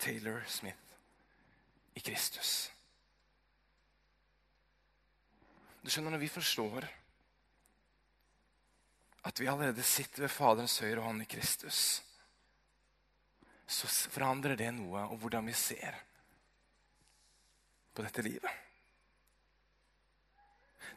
Taylor 0.01 0.41
Smith 0.47 0.77
i 1.95 2.03
Kristus. 2.03 2.71
Du 5.81 5.89
skjønner, 5.89 6.11
Når 6.11 6.21
vi 6.21 6.29
forstår 6.29 6.87
at 9.23 9.39
vi 9.39 9.47
allerede 9.47 9.83
sitter 9.83 10.25
ved 10.25 10.33
Faderens 10.33 10.79
høyre 10.79 11.01
hånd 11.01 11.21
i 11.21 11.29
Kristus, 11.29 12.01
så 13.67 13.87
forandrer 14.11 14.57
det 14.57 14.71
noe 14.75 15.05
om 15.07 15.19
hvordan 15.19 15.45
vi 15.47 15.53
ser 15.55 15.95
på 17.93 18.03
dette 18.03 18.23
livet. 18.25 18.49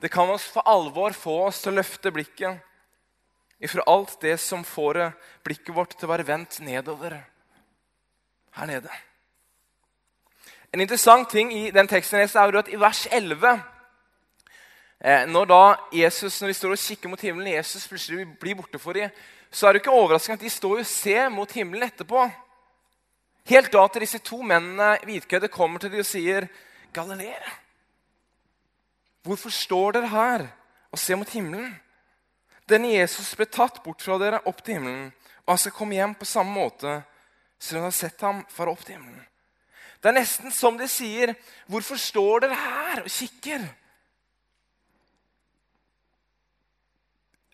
Det 0.00 0.10
kan 0.12 0.28
for 0.38 0.66
alvor 0.68 1.14
få 1.16 1.36
oss 1.46 1.62
til 1.62 1.72
å 1.72 1.78
løfte 1.78 2.12
blikket 2.12 2.73
ifra 3.60 3.84
alt 3.86 4.16
det 4.20 4.36
som 4.40 4.64
får 4.64 5.12
blikket 5.44 5.74
vårt 5.74 5.96
til 5.98 6.08
å 6.08 6.12
være 6.12 6.26
vendt 6.26 6.60
nedover 6.64 7.18
her 8.54 8.66
nede. 8.66 8.90
En 10.74 10.80
interessant 10.82 11.30
ting 11.30 11.52
i 11.54 11.70
den 11.70 11.88
teksten 11.88 12.18
er 12.18 12.58
at 12.58 12.68
i 12.68 12.78
vers 12.80 13.06
11 13.06 13.60
eh, 15.00 15.26
Når 15.26 15.44
da 15.46 15.76
Jesus, 15.92 16.40
når 16.40 16.48
de 16.48 16.54
står 16.54 16.74
og 16.74 16.78
kikker 16.78 17.08
mot 17.08 17.20
himmelen, 17.20 17.52
Jesus 17.54 17.88
plutselig 17.88 18.26
blir 18.40 18.56
borte 18.58 18.78
for 18.78 18.92
dem, 18.92 19.10
så 19.50 19.68
er 19.68 19.72
det 19.72 19.84
ikke 19.84 19.94
overraskende 19.94 20.34
at 20.34 20.42
de 20.42 20.50
står 20.50 20.80
og 20.82 20.86
ser 20.86 21.28
mot 21.30 21.52
himmelen 21.52 21.86
etterpå. 21.86 22.26
Helt 23.46 23.72
da 23.72 23.84
til 23.86 24.02
disse 24.02 24.18
to 24.18 24.40
mennene 24.42 24.96
hvitkledde 25.04 25.52
kommer 25.52 25.78
til 25.78 25.92
dem 25.92 26.02
og 26.02 26.08
sier 26.08 26.48
Galilea. 26.94 27.54
Hvorfor 29.22 29.50
står 29.54 29.94
dere 29.94 30.10
her 30.10 30.46
og 30.90 30.98
ser 30.98 31.16
mot 31.20 31.30
himmelen? 31.30 31.70
Denne 32.68 32.94
Jesus 32.94 33.34
ble 33.36 33.46
tatt 33.46 33.82
bort 33.84 34.02
fra 34.02 34.16
dere 34.20 34.40
opp 34.48 34.62
til 34.64 34.78
himmelen, 34.78 35.10
og 35.44 35.52
han 35.52 35.60
skal 35.60 35.76
komme 35.76 35.98
hjem 35.98 36.14
på 36.16 36.28
samme 36.28 36.54
måte 36.56 36.96
som 37.58 37.76
dere 37.76 37.88
har 37.88 37.96
sett 37.96 38.20
ham 38.24 38.44
fare 38.52 38.72
opp 38.72 38.84
til 38.84 38.96
himmelen. 38.96 39.24
Det 40.00 40.10
er 40.10 40.18
nesten 40.18 40.52
som 40.52 40.76
de 40.78 40.88
sier, 40.88 41.34
'Hvorfor 41.66 41.96
står 41.96 42.40
dere 42.40 42.54
her 42.54 43.02
og 43.02 43.10
kikker?' 43.10 43.74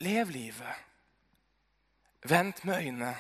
Lev 0.01 0.31
livet. 0.31 0.75
Vent 2.23 2.65
med 2.65 2.77
øynene 2.77 3.17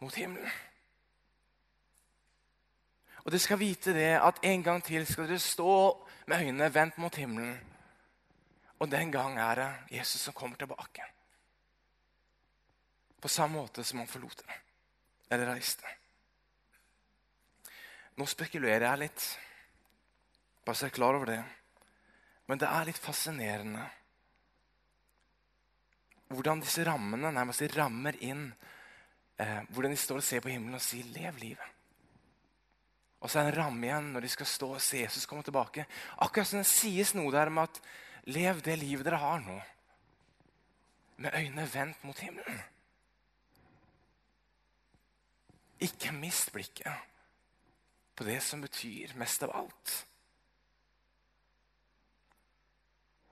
mot 0.00 0.14
himmelen. 0.14 0.50
Og 3.24 3.32
dere 3.32 3.40
skal 3.40 3.58
vite 3.58 3.92
det 3.92 4.20
at 4.22 4.38
en 4.42 4.62
gang 4.62 4.84
til 4.84 5.06
skal 5.06 5.28
dere 5.28 5.38
stå 5.38 6.06
med 6.26 6.38
øynene 6.38 6.74
vendt 6.74 6.98
mot 6.98 7.14
himmelen. 7.14 7.69
Og 8.80 8.88
den 8.88 9.12
gang 9.12 9.36
er 9.38 9.60
det 9.60 9.70
Jesus 9.98 10.22
som 10.24 10.36
kommer 10.36 10.56
tilbake. 10.56 11.04
På 13.20 13.28
samme 13.28 13.60
måte 13.60 13.84
som 13.84 14.00
han 14.00 14.08
forlot 14.08 14.40
det, 14.46 14.58
eller 15.28 15.52
reiste. 15.52 15.96
Nå 18.16 18.26
spekulerer 18.28 18.86
jeg 18.88 19.02
litt, 19.04 19.26
bare 20.64 20.76
så 20.76 20.88
jeg 20.88 20.94
er 20.94 20.96
klar 20.96 21.16
over 21.18 21.28
det. 21.34 21.40
Men 22.48 22.60
det 22.60 22.68
er 22.68 22.88
litt 22.88 23.00
fascinerende 23.00 23.86
hvordan 26.30 26.60
disse 26.62 26.84
rammene 26.86 27.32
nærmest 27.34 27.64
rammer 27.74 28.14
inn 28.22 28.44
eh, 29.40 29.62
hvordan 29.74 29.90
de 29.90 29.98
står 29.98 30.20
og 30.20 30.26
ser 30.26 30.42
på 30.44 30.52
himmelen 30.52 30.78
og 30.78 30.84
sier 30.84 31.08
'lev 31.10 31.40
livet'. 31.42 31.72
Og 33.20 33.30
så 33.30 33.40
er 33.40 33.48
det 33.48 33.52
en 33.52 33.64
ramme 33.64 33.86
igjen 33.86 34.12
når 34.14 34.24
de 34.24 34.28
skal 34.32 34.46
stå 34.46 34.68
og 34.74 34.80
se 34.80 35.02
Jesus 35.02 35.26
komme 35.26 35.42
tilbake. 35.42 35.84
Akkurat 36.24 36.48
som 36.48 36.62
det 36.62 36.70
sies 36.70 37.12
noe 37.14 37.32
der 37.34 37.50
med 37.52 37.68
at 37.68 37.80
lev 38.28 38.60
det 38.64 38.78
livet 38.78 39.06
dere 39.06 39.20
har 39.22 39.40
nå, 39.44 39.56
med 41.20 41.34
øynene 41.36 41.66
vendt 41.74 42.04
mot 42.04 42.18
himmelen. 42.18 42.60
Ikke 45.80 46.12
mist 46.12 46.52
blikket 46.52 47.08
på 48.16 48.24
det 48.24 48.42
som 48.44 48.60
betyr 48.60 49.14
mest 49.16 49.42
av 49.46 49.52
alt. 49.56 49.92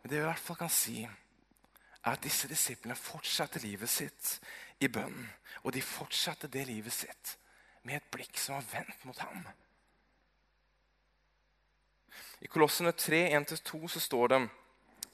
Men 0.02 0.11
det 0.11 0.18
vi 0.18 0.23
i 0.23 0.28
hvert 0.28 0.47
fall 0.47 0.57
kan 0.57 0.73
si, 0.73 1.02
er 1.04 2.14
at 2.14 2.23
disse 2.25 2.49
disiplene 2.49 2.97
fortsatte 2.97 3.61
livet 3.61 3.90
sitt 3.92 4.38
i 4.80 4.88
bønn. 4.88 5.26
Og 5.64 5.75
de 5.75 5.83
fortsatte 5.85 6.49
det 6.49 6.64
livet 6.68 6.95
sitt 6.95 7.35
med 7.83 7.99
et 7.99 8.11
blikk 8.12 8.38
som 8.40 8.57
var 8.57 8.68
vendt 8.73 9.04
mot 9.04 9.18
ham. 9.21 9.42
I 12.40 12.47
Kolossene 12.47 12.92
3, 12.92 13.26
1-2 13.37 13.88
så 13.88 14.00
står 14.00 14.33
det 14.33 14.40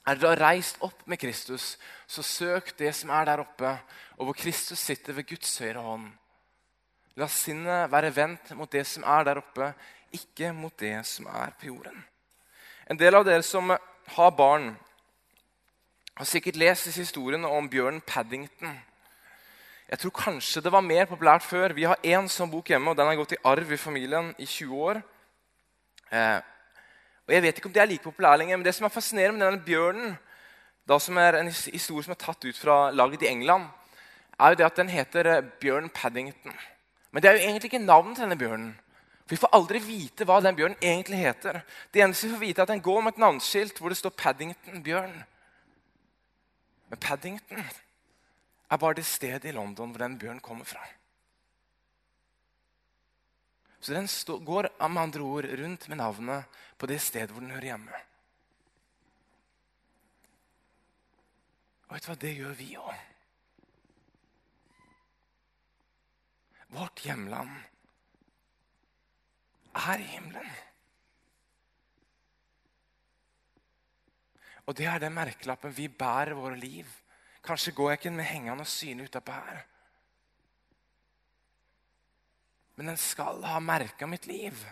er 0.05 0.19
dere 0.21 0.37
reist 0.37 0.77
opp 0.85 1.01
med 1.09 1.19
Kristus, 1.19 1.75
så 2.07 2.23
søk 2.23 2.73
det 2.77 2.93
som 2.95 3.09
er 3.09 3.25
der 3.25 3.41
oppe, 3.41 3.71
og 4.17 4.29
hvor 4.29 4.37
Kristus 4.37 4.79
sitter 4.79 5.13
ved 5.17 5.27
Guds 5.29 5.57
høyre 5.57 5.81
hånd. 5.81 6.09
La 7.15 7.27
sinnet 7.31 7.91
være 7.91 8.11
vendt 8.15 8.51
mot 8.59 8.71
det 8.71 8.85
som 8.87 9.05
er 9.07 9.23
der 9.25 9.39
oppe, 9.41 9.71
ikke 10.13 10.51
mot 10.53 10.73
det 10.79 10.97
som 11.07 11.27
er 11.31 11.55
på 11.59 11.69
jorden. 11.71 12.03
En 12.89 12.99
del 12.99 13.15
av 13.17 13.25
dere 13.25 13.43
som 13.43 13.71
har 13.71 14.35
barn, 14.37 14.75
har 16.15 16.27
sikkert 16.29 16.59
lest 16.59 16.87
disse 16.87 17.01
historiene 17.01 17.49
om 17.49 17.67
bjørnen 17.67 18.03
Paddington. 18.05 18.77
Jeg 19.89 19.99
tror 19.99 20.13
kanskje 20.15 20.61
det 20.63 20.71
var 20.71 20.85
mer 20.85 21.05
populært 21.09 21.43
før. 21.43 21.73
Vi 21.75 21.83
har 21.83 21.99
én 22.03 22.29
sånn 22.31 22.49
bok 22.49 22.69
hjemme, 22.71 22.91
og 22.91 22.97
den 22.97 23.09
har 23.09 23.17
gått 23.19 23.35
i 23.35 23.41
arv 23.45 23.73
i 23.73 23.77
familien 23.77 24.31
i 24.37 24.45
20 24.45 24.85
år. 24.87 25.01
Eh, 26.11 26.39
og 27.27 27.33
Jeg 27.33 27.41
vet 27.41 27.57
ikke 27.57 27.69
om 27.69 27.73
det 27.73 27.81
er 27.81 27.89
like 27.89 28.03
populær 28.03 28.37
lenger, 28.37 28.57
men 28.57 28.65
det 28.65 28.75
som 28.75 28.85
er 28.85 28.93
fascinerende 28.93 29.39
med 29.39 29.45
denne 29.47 29.65
bjørnen, 29.65 30.17
da 30.85 30.99
som 31.01 31.17
er 31.17 31.39
en 31.39 31.49
historie 31.49 32.05
som 32.05 32.13
er 32.13 32.21
tatt 32.21 32.45
ut 32.45 32.57
fra 32.57 32.91
laget 32.93 33.25
i 33.25 33.31
England, 33.31 33.65
er 34.39 34.49
jo 34.51 34.59
det 34.59 34.65
at 34.65 34.77
den 34.77 34.91
heter 34.91 35.29
eh, 35.31 35.45
Bjørn 35.61 35.89
Paddington. 35.89 36.53
Men 37.11 37.23
det 37.23 37.29
er 37.29 37.37
jo 37.37 37.45
egentlig 37.47 37.71
ikke 37.71 37.85
navnet 37.85 38.17
til 38.17 38.27
denne 38.27 38.37
bjørnen. 38.37 38.73
For 39.25 39.33
Vi 39.33 39.41
får 39.41 39.55
aldri 39.57 39.79
vite 39.81 40.25
hva 40.27 40.41
den 40.43 40.57
bjørnen 40.57 40.77
egentlig 40.81 41.17
heter. 41.17 41.61
Det 41.93 42.03
eneste 42.03 42.27
vi 42.27 42.33
får 42.33 42.43
vite 42.43 42.61
er 42.61 42.67
at 42.67 42.73
Den 42.75 42.81
går 42.81 43.01
med 43.01 43.13
et 43.13 43.23
navneskilt 43.23 43.79
hvor 43.79 43.89
det 43.89 43.97
står 43.97 44.13
Paddington 44.13 44.83
Bjørn. 44.83 45.15
Men 46.89 46.99
Paddington 46.99 47.63
er 48.69 48.77
bare 48.77 48.99
det 48.99 49.05
stedet 49.05 49.49
i 49.49 49.55
London 49.55 49.89
hvor 49.89 50.03
den 50.03 50.19
bjørnen 50.19 50.43
kommer 50.43 50.65
fra. 50.65 50.83
Så 53.79 53.93
den 53.93 54.07
går 54.45 54.69
med 54.89 55.01
andre 55.01 55.21
ord 55.21 55.45
rundt 55.45 55.87
med 55.87 55.97
navnet 55.97 56.59
på 56.77 56.89
det 56.89 56.99
stedet 57.01 57.31
hvor 57.31 57.43
den 57.43 57.53
hører 57.53 57.71
hjemme. 57.71 58.03
Og 61.85 61.95
vet 61.95 62.05
du 62.05 62.09
hva, 62.09 62.17
det 62.21 62.33
gjør 62.33 62.55
vi 62.57 62.69
òg. 62.81 63.03
Vårt 66.75 67.03
hjemland 67.05 67.51
er 69.75 70.01
i 70.01 70.07
himmelen. 70.15 70.55
Og 74.65 74.73
det 74.77 74.87
er 74.89 74.99
den 75.03 75.13
merkelappen 75.13 75.75
vi 75.77 75.87
bærer 75.87 76.33
våre 76.33 76.57
liv. 76.57 76.89
Kanskje 77.45 77.75
går 77.77 77.91
jeg 77.91 77.99
ikke 77.99 78.15
med 78.17 78.25
hengende 78.31 78.65
syne 78.65 79.05
utapå 79.05 79.35
her. 79.37 79.61
Men 82.75 82.91
den 82.91 82.99
skal 82.99 83.43
ha 83.47 83.59
merka 83.63 84.07
mitt 84.07 84.27
liv. 84.27 84.65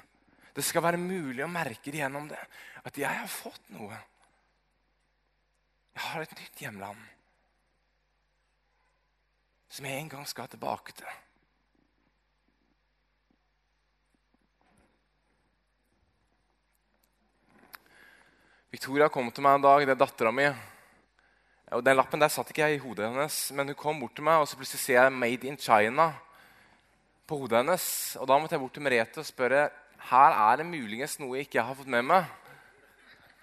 Det 0.54 0.64
skal 0.66 0.84
være 0.86 1.02
mulig 1.02 1.44
å 1.46 1.52
merke 1.52 1.92
det 1.92 2.04
gjennom 2.04 2.28
det. 2.30 2.42
At 2.84 2.98
jeg 3.00 3.10
har 3.10 3.32
fått 3.32 3.72
noe. 3.74 3.98
Jeg 5.94 6.06
har 6.10 6.26
et 6.26 6.40
nytt 6.40 6.64
hjemland 6.66 7.10
som 9.74 9.86
jeg 9.90 9.98
en 9.98 10.10
gang 10.12 10.26
skal 10.30 10.50
tilbake 10.52 10.94
til. 10.94 11.10
Victoria 18.74 19.08
kom 19.10 19.32
til 19.34 19.46
meg 19.46 19.58
en 19.58 19.66
dag, 19.66 19.86
det 19.86 19.96
er 19.96 20.02
dattera 20.02 20.34
mi. 20.34 20.46
Den 21.86 21.98
lappen 21.98 22.22
der 22.22 22.30
satt 22.30 22.52
ikke 22.54 22.68
jeg 22.68 22.78
i 22.78 22.84
hodet 22.84 23.08
hennes, 23.10 23.38
men 23.58 23.70
hun 23.70 23.78
kom 23.78 24.02
bort 24.02 24.14
til 24.18 24.26
meg, 24.26 24.42
og 24.42 24.50
så 24.50 24.58
plutselig 24.58 24.82
ser 24.82 25.00
jeg 25.00 25.14
'Made 25.14 25.48
in 25.48 25.58
China' 25.58 26.14
på 27.34 27.40
hodet 27.42 27.64
hennes. 27.64 27.86
Og 28.22 28.30
Da 28.30 28.38
måtte 28.38 28.54
jeg 28.54 28.62
bort 28.62 28.76
til 28.78 28.86
Merete 28.86 29.24
og 29.24 29.26
spørre 29.26 29.70
her 30.04 30.36
er 30.36 30.58
det 30.60 30.66
muligens 30.68 31.16
noe 31.20 31.38
jeg 31.38 31.48
ikke 31.48 31.64
har 31.64 31.78
fått 31.78 31.90
med 31.90 32.04
meg. 32.06 32.26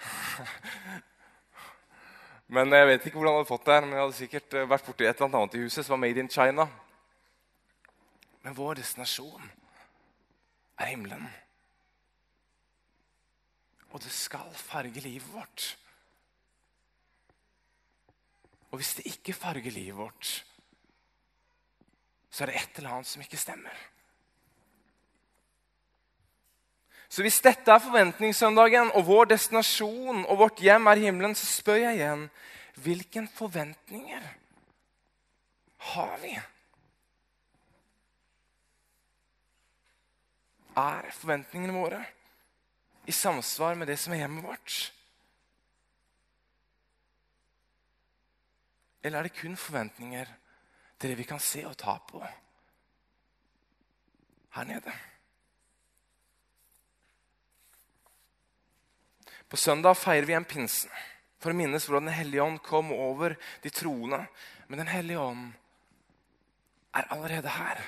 Men 2.54 2.72
Jeg 2.72 2.86
vet 2.86 3.06
ikke 3.06 3.18
hvordan 3.18 3.34
jeg 3.34 3.40
hadde 3.40 3.48
fått 3.48 3.66
det 3.66 3.74
her, 3.74 3.84
men 3.86 3.94
jeg 3.94 4.02
hadde 4.02 4.18
sikkert 4.18 4.54
eh, 4.58 4.66
vært 4.66 4.86
borti 4.86 5.06
et 5.06 5.20
eller 5.20 5.36
annet 5.38 5.54
i 5.54 5.62
huset 5.62 5.86
som 5.86 5.92
var 5.94 6.00
'Made 6.02 6.20
in 6.20 6.28
China'. 6.28 6.66
Men 8.42 8.56
vår 8.56 8.74
destinasjon 8.74 9.50
er 10.78 10.86
himmelen. 10.86 11.28
Og 13.92 14.02
det 14.02 14.10
skal 14.10 14.54
farge 14.54 15.00
livet 15.00 15.32
vårt. 15.32 15.78
Og 18.70 18.78
hvis 18.78 18.94
det 18.94 19.06
ikke 19.06 19.32
farger 19.32 19.70
livet 19.70 19.96
vårt, 19.96 20.44
så 22.30 22.44
er 22.44 22.52
det 22.52 22.60
et 22.60 22.78
eller 22.78 22.94
annet 22.96 23.10
som 23.10 23.22
ikke 23.22 23.40
stemmer. 23.40 23.86
Så 27.10 27.24
hvis 27.26 27.40
dette 27.42 27.72
er 27.74 27.82
forventningssøndagen, 27.82 28.92
og 28.94 29.08
vår 29.08 29.32
destinasjon 29.32 30.22
og 30.30 30.38
vårt 30.44 30.62
hjem 30.62 30.86
er 30.86 31.02
himmelen, 31.02 31.34
så 31.34 31.48
spør 31.48 31.80
jeg 31.82 31.98
igjen 31.98 32.28
hvilke 32.80 33.24
forventninger 33.34 34.28
har 35.90 36.14
vi? 36.22 36.36
Er 40.78 41.10
forventningene 41.18 41.74
våre 41.74 41.98
i 43.10 43.12
samsvar 43.12 43.74
med 43.74 43.90
det 43.90 43.98
som 43.98 44.14
er 44.14 44.22
hjemmet 44.22 44.46
vårt? 44.46 44.78
Eller 49.02 49.18
er 49.18 49.26
det 49.26 49.34
kun 49.40 49.58
forventninger 49.58 50.30
til 51.00 51.10
det 51.10 51.18
vi 51.18 51.28
kan 51.28 51.40
se 51.40 51.64
og 51.64 51.78
ta 51.80 51.96
på 52.04 52.20
her 54.56 54.68
nede? 54.68 54.92
På 59.50 59.56
søndag 59.56 59.96
feirer 59.98 60.28
vi 60.28 60.36
en 60.38 60.46
pinsen 60.46 60.92
for 61.40 61.50
å 61.50 61.56
minnes 61.56 61.86
hvordan 61.88 62.10
Den 62.10 62.18
hellige 62.18 62.44
ånd 62.44 62.60
kom 62.62 62.92
over 62.92 63.34
de 63.64 63.72
troende. 63.72 64.26
Men 64.68 64.84
Den 64.84 64.92
hellige 64.92 65.18
ånd 65.18 65.48
er 66.94 67.08
allerede 67.10 67.48
her. 67.48 67.80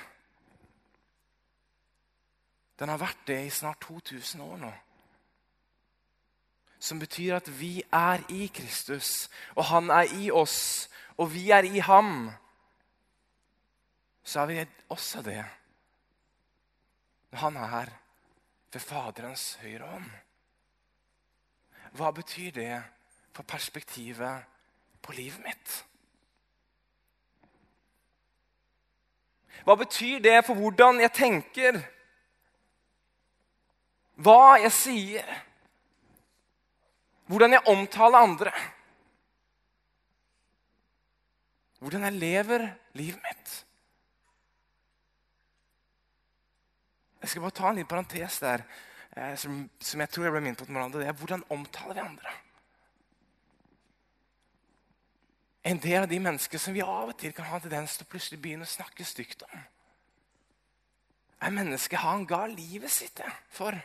Den 2.79 2.89
har 2.89 2.99
vært 2.99 3.27
det 3.27 3.39
i 3.45 3.53
snart 3.53 3.79
2000 3.85 4.41
år 4.41 4.57
nå. 4.57 4.71
Som 6.83 6.99
betyr 6.99 7.37
at 7.37 7.47
vi 7.47 7.77
er 7.93 8.25
i 8.33 8.49
Kristus, 8.51 9.29
og 9.55 9.69
han 9.69 9.91
er 9.93 10.09
i 10.19 10.31
oss, 10.31 10.89
og 11.15 11.29
vi 11.31 11.49
er 11.55 11.63
i 11.63 11.79
ham. 11.79 12.33
Så 14.23 14.41
er 14.41 14.45
vi 14.49 14.65
også 14.89 15.21
det 15.25 15.41
når 17.33 17.39
han 17.39 17.55
er 17.57 17.67
her 17.67 17.89
ved 18.73 18.81
Faderens 18.81 19.55
høyre 19.61 19.87
hånd. 19.89 20.09
Hva 21.97 22.11
betyr 22.13 22.51
det 22.53 22.75
for 23.33 23.45
perspektivet 23.49 24.45
på 25.01 25.15
livet 25.17 25.41
mitt? 25.45 25.73
Hva 29.65 29.75
betyr 29.79 30.21
det 30.21 30.37
for 30.45 30.57
hvordan 30.59 31.01
jeg 31.01 31.13
tenker? 31.17 31.81
Hva 34.21 34.59
jeg 34.61 34.73
sier? 34.77 35.35
Hvordan 37.25 37.57
jeg 37.57 37.67
omtaler 37.73 38.27
andre? 38.29 38.53
Hvordan 41.79 42.05
jeg 42.09 42.19
lever 42.19 42.67
livet 42.93 43.21
mitt? 43.25 43.62
Jeg 47.23 47.29
skal 47.29 47.41
bare 47.45 47.55
ta 47.55 47.69
en 47.69 47.77
liten 47.79 47.87
parentes 47.87 48.39
der. 48.43 48.65
Eh, 49.15 49.35
som, 49.39 49.69
som, 49.79 50.01
jeg 50.03 50.11
tror 50.11 50.25
jeg 50.27 50.33
ble 50.35 50.41
minnet 50.43 50.59
på 50.59 50.87
det 50.97 51.07
er 51.07 51.15
hvordan 51.15 51.45
omtaler 51.55 51.95
vi 51.95 52.03
andre. 52.03 52.33
En 55.63 55.79
del 55.79 56.01
av 56.01 56.09
de 56.11 56.19
mennesker 56.19 56.59
som 56.59 56.75
vi 56.75 56.83
av 56.83 57.13
og 57.13 57.15
til 57.17 57.31
kan 57.31 57.47
ha 57.47 57.55
en 57.55 57.63
tendens 57.63 57.95
til 57.95 58.03
å 58.03 58.11
plutselig 58.11 58.41
begynne 58.43 58.67
å 58.67 58.73
snakke 58.73 59.07
stygt 59.07 59.45
om, 59.47 59.63
er 61.43 61.55
mennesker 61.55 62.03
han 62.03 62.27
ga 62.27 62.43
livet 62.51 62.91
sitt 62.91 63.23
for. 63.51 63.77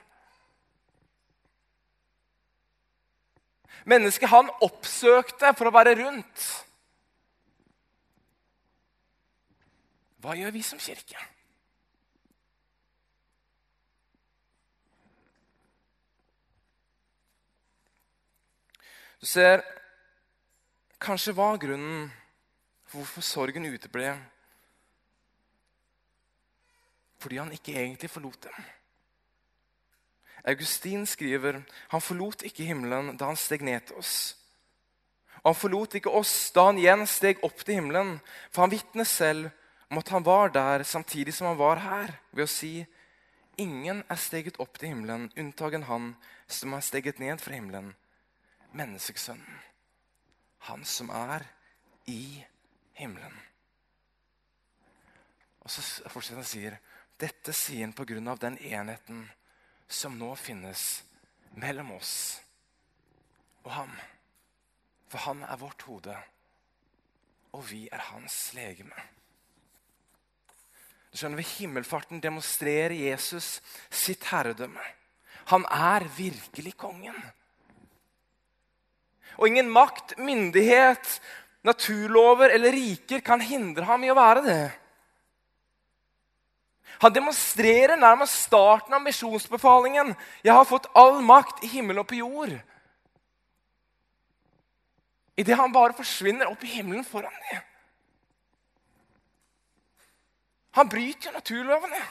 Mennesket 3.86 4.34
han 4.34 4.50
oppsøkte 4.66 5.54
for 5.54 5.70
å 5.70 5.74
være 5.78 5.94
rundt. 6.02 6.46
Hva 10.18 10.34
gjør 10.34 10.54
vi 10.58 10.66
som 10.66 10.82
kirke? 10.82 11.20
Du 19.18 19.26
ser, 19.26 19.64
kanskje 21.02 21.34
var 21.34 21.58
grunnen 21.58 22.06
for 22.86 23.00
hvorfor 23.00 23.24
sorgen 23.26 23.66
uteble, 23.66 24.12
fordi 27.18 27.40
han 27.40 27.50
ikke 27.52 27.74
egentlig 27.74 28.10
forlot 28.10 28.46
dem. 28.46 28.68
Augustin 30.48 31.02
skriver 31.06 31.62
han 31.90 32.00
forlot 32.00 32.44
ikke 32.46 32.68
himmelen 32.68 33.16
da 33.18 33.32
han 33.32 33.36
steg 33.36 33.64
ned 33.66 33.88
til 33.88 33.98
oss. 33.98 34.14
Og 35.42 35.50
han 35.50 35.58
forlot 35.58 35.98
ikke 35.98 36.14
oss 36.14 36.52
da 36.54 36.68
han 36.70 36.78
igjen 36.78 37.02
steg 37.10 37.42
opp 37.46 37.64
til 37.64 37.80
himmelen, 37.80 38.16
for 38.52 38.64
han 38.64 38.72
vitner 38.72 39.08
selv 39.08 39.50
om 39.90 39.98
at 39.98 40.14
han 40.14 40.24
var 40.24 40.54
der 40.54 40.86
samtidig 40.86 41.34
som 41.34 41.50
han 41.50 41.58
var 41.58 41.82
her, 41.82 42.14
ved 42.30 42.46
å 42.46 42.52
si 42.52 42.72
ingen 43.58 44.04
er 44.06 44.20
steget 44.20 44.60
opp 44.62 44.78
til 44.78 44.92
himmelen, 44.92 45.26
unntagen 45.34 45.88
han 45.90 46.12
som 46.46 46.76
er 46.76 46.84
steget 46.86 47.18
ned 47.18 47.42
fra 47.42 47.56
himmelen, 47.56 47.96
menneskesønnen. 48.76 49.60
Han 50.68 50.84
som 50.84 51.10
er 51.14 51.44
i 52.06 52.44
himmelen. 52.98 53.36
Og 55.60 55.70
så 55.70 56.08
fortsetter 56.08 56.38
han 56.38 56.46
og 56.46 56.50
sier 56.50 56.78
dette 57.18 57.52
sier 57.56 57.82
han 57.82 57.92
pga. 57.92 58.34
den 58.36 58.58
enheten 58.58 59.28
som 59.88 60.18
nå 60.18 60.34
finnes 60.36 61.02
mellom 61.54 61.92
oss 61.96 62.40
og 63.64 63.72
ham. 63.72 63.92
For 65.08 65.18
han 65.18 65.42
er 65.42 65.56
vårt 65.56 65.82
hode, 65.88 66.16
og 67.52 67.64
vi 67.70 67.88
er 67.92 68.04
hans 68.12 68.52
legeme. 68.54 69.06
Du 71.10 71.16
skjønner, 71.16 71.40
Ved 71.40 71.50
himmelfarten 71.58 72.20
demonstrerer 72.20 72.92
Jesus 72.92 73.60
sitt 73.90 74.24
herredømme. 74.28 74.84
Han 75.48 75.64
er 75.64 76.04
virkelig 76.16 76.76
kongen. 76.76 77.16
Og 79.38 79.48
ingen 79.48 79.70
makt, 79.70 80.16
myndighet, 80.18 81.20
naturlover 81.66 82.50
eller 82.54 82.74
riker 82.74 83.22
kan 83.24 83.40
hindre 83.40 83.86
ham 83.86 84.04
i 84.04 84.10
å 84.10 84.18
være 84.18 84.44
det. 84.46 84.62
Han 86.98 87.14
demonstrerer 87.14 87.96
nærmest 87.96 88.34
starten 88.48 88.94
av 88.94 89.02
misjonsbefalingen. 89.02 90.16
'Jeg 90.42 90.54
har 90.54 90.64
fått 90.64 90.90
all 90.94 91.22
makt 91.22 91.62
i 91.62 91.70
himmel 91.70 91.98
og 91.98 92.06
på 92.06 92.18
jord.' 92.18 92.58
Idet 95.38 95.56
han 95.56 95.72
bare 95.72 95.94
forsvinner 95.94 96.50
opp 96.50 96.64
i 96.64 96.66
himmelen 96.66 97.04
foran 97.04 97.34
dem. 97.50 97.60
Han 100.74 100.88
bryter 100.88 101.32
naturlovene. 101.32 102.02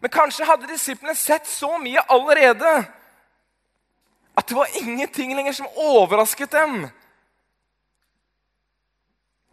Men 0.00 0.10
kanskje 0.10 0.48
hadde 0.48 0.66
disiplene 0.66 1.14
sett 1.14 1.46
så 1.46 1.76
mye 1.78 2.00
allerede 2.08 2.72
at 4.42 4.48
det 4.50 4.56
var 4.58 4.76
ingenting 4.80 5.34
lenger 5.36 5.54
som 5.54 5.70
overrasket 5.78 6.50
dem. 6.50 6.88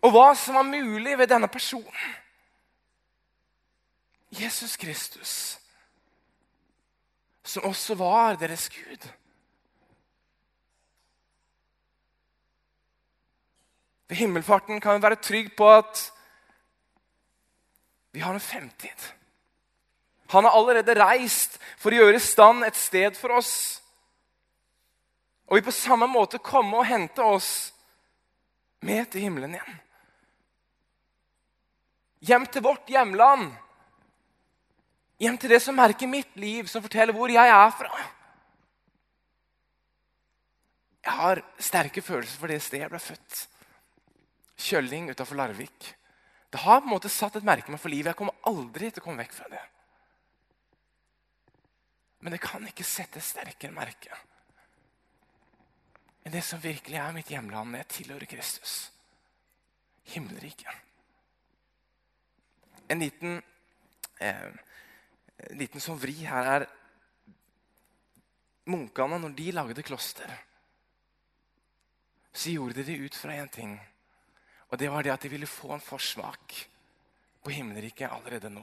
Og 0.02 0.14
hva 0.16 0.32
som 0.34 0.58
var 0.58 0.66
mulig 0.66 1.18
ved 1.20 1.30
denne 1.30 1.50
personen. 1.52 2.16
Jesus 4.30 4.78
Kristus, 4.78 5.58
som 7.44 7.66
også 7.66 7.96
var 7.98 8.38
deres 8.38 8.70
Gud. 8.70 9.08
Ved 14.10 14.18
himmelfarten 14.18 14.82
kan 14.82 14.98
vi 14.98 15.06
være 15.06 15.22
trygg 15.22 15.56
på 15.58 15.70
at 15.74 16.06
vi 18.14 18.22
har 18.26 18.34
en 18.34 18.42
fremtid. 18.42 19.10
Han 20.30 20.46
har 20.46 20.54
allerede 20.54 20.98
reist 20.98 21.58
for 21.78 21.94
å 21.94 22.02
gjøre 22.02 22.18
i 22.18 22.26
stand 22.26 22.66
et 22.66 22.78
sted 22.78 23.18
for 23.18 23.38
oss. 23.38 23.79
Og 25.50 25.58
vi 25.58 25.66
på 25.66 25.74
samme 25.74 26.06
måte 26.10 26.42
komme 26.46 26.78
og 26.78 26.86
hente 26.86 27.26
oss 27.26 27.72
med 28.86 29.10
til 29.10 29.26
himmelen 29.26 29.58
igjen. 29.58 29.80
Hjem 32.30 32.46
til 32.52 32.64
vårt 32.64 32.92
hjemland. 32.92 33.50
Hjem 35.20 35.40
til 35.42 35.56
det 35.56 35.62
som 35.64 35.76
merker 35.76 36.08
mitt 36.08 36.36
liv, 36.40 36.70
som 36.70 36.84
forteller 36.86 37.16
hvor 37.16 37.32
jeg 37.34 37.50
er 37.50 37.72
fra. 37.76 37.90
Jeg 41.04 41.16
har 41.18 41.42
sterke 41.58 42.04
følelser 42.06 42.38
for 42.38 42.52
det 42.52 42.62
stedet 42.62 42.86
jeg 42.86 42.94
ble 42.94 43.02
født. 43.02 43.42
Kjølling 44.60 45.10
utafor 45.10 45.40
Larvik. 45.40 45.94
Det 46.50 46.62
har 46.62 46.82
på 46.84 46.90
en 46.90 46.94
måte 46.94 47.10
satt 47.10 47.40
et 47.40 47.48
merke 47.48 47.72
meg 47.72 47.82
for 47.82 47.92
livet. 47.92 48.12
Jeg 48.12 48.20
kommer 48.20 48.38
aldri 48.50 48.92
til 48.92 49.02
å 49.02 49.08
komme 49.08 49.24
vekk 49.24 49.34
fra 49.34 49.50
det. 49.50 49.66
Men 52.20 52.36
det 52.36 52.44
kan 52.44 52.66
ikke 52.68 52.86
sette 52.86 53.24
sterkere 53.24 53.74
merke 53.74 54.12
enn 56.30 56.36
det 56.38 56.46
som 56.46 56.62
virkelig 56.62 57.00
er 57.02 57.14
mitt 57.16 57.30
hjemland 57.34 57.74
jeg 57.80 57.90
tilhører 57.90 58.30
Kristus. 58.30 58.92
Himmelriket. 60.14 60.76
En 62.90 63.02
liten, 63.02 63.42
eh, 64.20 64.52
liten 65.58 65.82
sånn 65.82 65.98
vri 65.98 66.14
her 66.26 66.46
er 66.54 66.68
Munkene, 68.70 69.18
når 69.18 69.34
de 69.34 69.52
lagde 69.52 69.82
kloster, 69.82 70.30
så 72.32 72.52
gjorde 72.52 72.76
de 72.76 72.84
det 72.84 73.00
ut 73.00 73.16
fra 73.16 73.32
én 73.32 73.50
ting. 73.50 73.80
Og 74.70 74.78
det 74.78 74.92
var 74.92 75.02
det 75.02 75.12
at 75.12 75.22
de 75.22 75.30
ville 75.30 75.48
få 75.48 75.74
en 75.74 75.82
forsmak 75.82 76.68
på 77.42 77.50
himmelriket 77.50 78.12
allerede 78.12 78.50
nå. 78.50 78.62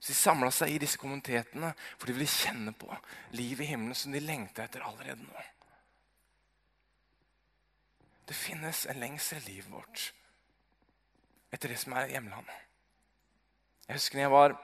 Så 0.00 0.10
De 0.10 0.14
samla 0.14 0.50
seg 0.50 0.70
i 0.70 0.78
disse 0.78 0.98
kommunitetene 0.98 1.72
for 1.96 2.06
de 2.06 2.12
ville 2.12 2.26
kjenne 2.26 2.72
på 2.72 2.90
livet 3.30 3.60
i 3.60 3.70
himmelen 3.70 3.94
som 3.94 4.10
de 4.10 4.18
lengta 4.18 4.64
etter 4.64 4.80
allerede 4.80 5.22
nå. 5.22 5.53
Det 8.28 8.36
finnes 8.36 8.84
en 8.88 9.00
lengsel 9.02 9.40
i 9.42 9.54
livet 9.54 9.72
vårt 9.72 10.10
etter 11.54 11.70
det 11.70 11.78
som 11.78 11.94
er 11.94 12.10
hjemlandet. 12.10 12.62
Jeg 13.86 13.98
husker 13.98 14.18
når 14.18 14.24
jeg 14.24 14.32
var 14.32 14.54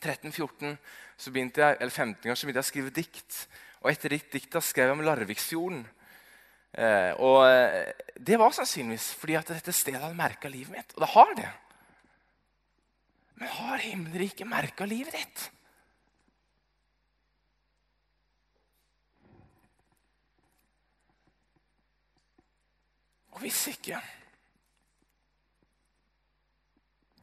13-14, 0.00 0.72
så 1.18 1.30
begynte 1.34 1.62
jeg, 1.62 1.76
eller 1.78 1.94
15 1.94 2.30
år, 2.30 2.38
så 2.38 2.46
begynte 2.46 2.58
jeg 2.62 2.66
å 2.66 2.70
skrive 2.72 2.94
dikt. 2.96 3.38
Og 3.84 3.90
etter 3.92 4.14
ditt 4.16 4.32
dikt 4.32 4.58
skrev 4.64 4.90
jeg 4.90 4.96
om 4.96 5.04
Larviksfjorden. 5.06 5.84
Eh, 6.78 7.12
og 7.22 7.44
eh, 7.46 7.92
det 8.18 8.38
var 8.40 8.54
sannsynligvis 8.56 9.12
fordi 9.18 9.36
at 9.38 9.52
dette 9.54 9.74
stedet 9.74 10.02
hadde 10.02 10.18
merka 10.18 10.50
livet 10.50 10.74
mitt. 10.74 10.96
Og 10.96 11.04
det 11.04 11.10
har 11.14 11.32
det. 11.38 11.52
Men 13.38 13.54
har 13.60 13.84
himmelriket 13.84 14.50
merka 14.50 14.88
livet 14.88 15.14
ditt? 15.14 15.46
Og 23.38 23.42
hvis 23.42 23.66
ikke 23.70 24.00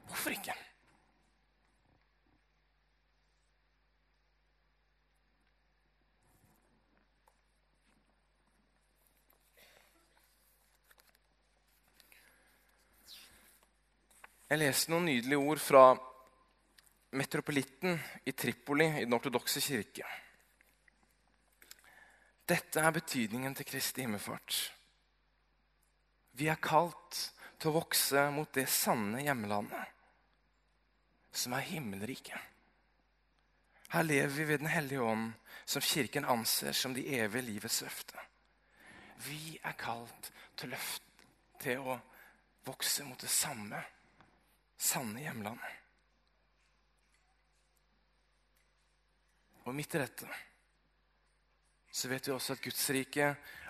Hvorfor 0.08 0.30
ikke? 0.32 0.54
Jeg 14.50 14.62
leste 14.62 14.94
noen 14.94 15.10
nydelige 15.10 15.42
ord 15.42 15.60
fra 15.60 15.84
metropolitten 17.12 18.00
i 18.24 18.32
Tripoli 18.32 18.88
i 18.88 19.04
Den 19.04 19.18
ortodokse 19.20 19.60
kirke. 19.60 20.08
Dette 22.48 22.80
er 22.80 22.98
betydningen 23.02 23.60
til 23.60 23.68
Kristi 23.68 24.08
himmelfart. 24.08 24.64
Vi 26.36 26.50
er 26.52 26.60
kalt 26.60 27.20
til 27.60 27.72
å 27.72 27.78
vokse 27.78 28.28
mot 28.36 28.52
det 28.56 28.68
sanne 28.72 29.24
hjemlandet, 29.24 29.94
som 31.32 31.56
er 31.56 31.68
himmelriket. 31.70 32.52
Her 33.96 34.04
lever 34.04 34.34
vi 34.36 34.48
ved 34.50 34.60
Den 34.60 34.72
hellige 34.72 35.02
ånd, 35.02 35.32
som 35.66 35.82
Kirken 35.82 36.26
anser 36.26 36.76
som 36.76 36.94
de 36.94 37.06
evige 37.16 37.46
livets 37.48 37.82
løfte. 37.82 38.20
Vi 39.24 39.58
er 39.64 39.78
kalt 39.80 40.32
til, 40.58 40.74
løft, 40.76 41.04
til 41.64 41.80
å 41.80 41.96
vokse 42.68 43.06
mot 43.08 43.22
det 43.22 43.32
samme 43.32 43.80
sanne 44.78 45.24
hjemlandet. 45.24 45.82
Og 49.66 49.74
midt 49.74 49.96
i 49.96 50.02
dette 50.04 50.28
så 51.96 52.10
vet 52.12 52.28
vi 52.28 52.34
også 52.36 52.58
at 52.58 52.62
Guds 52.62 52.90
rike 52.92 53.30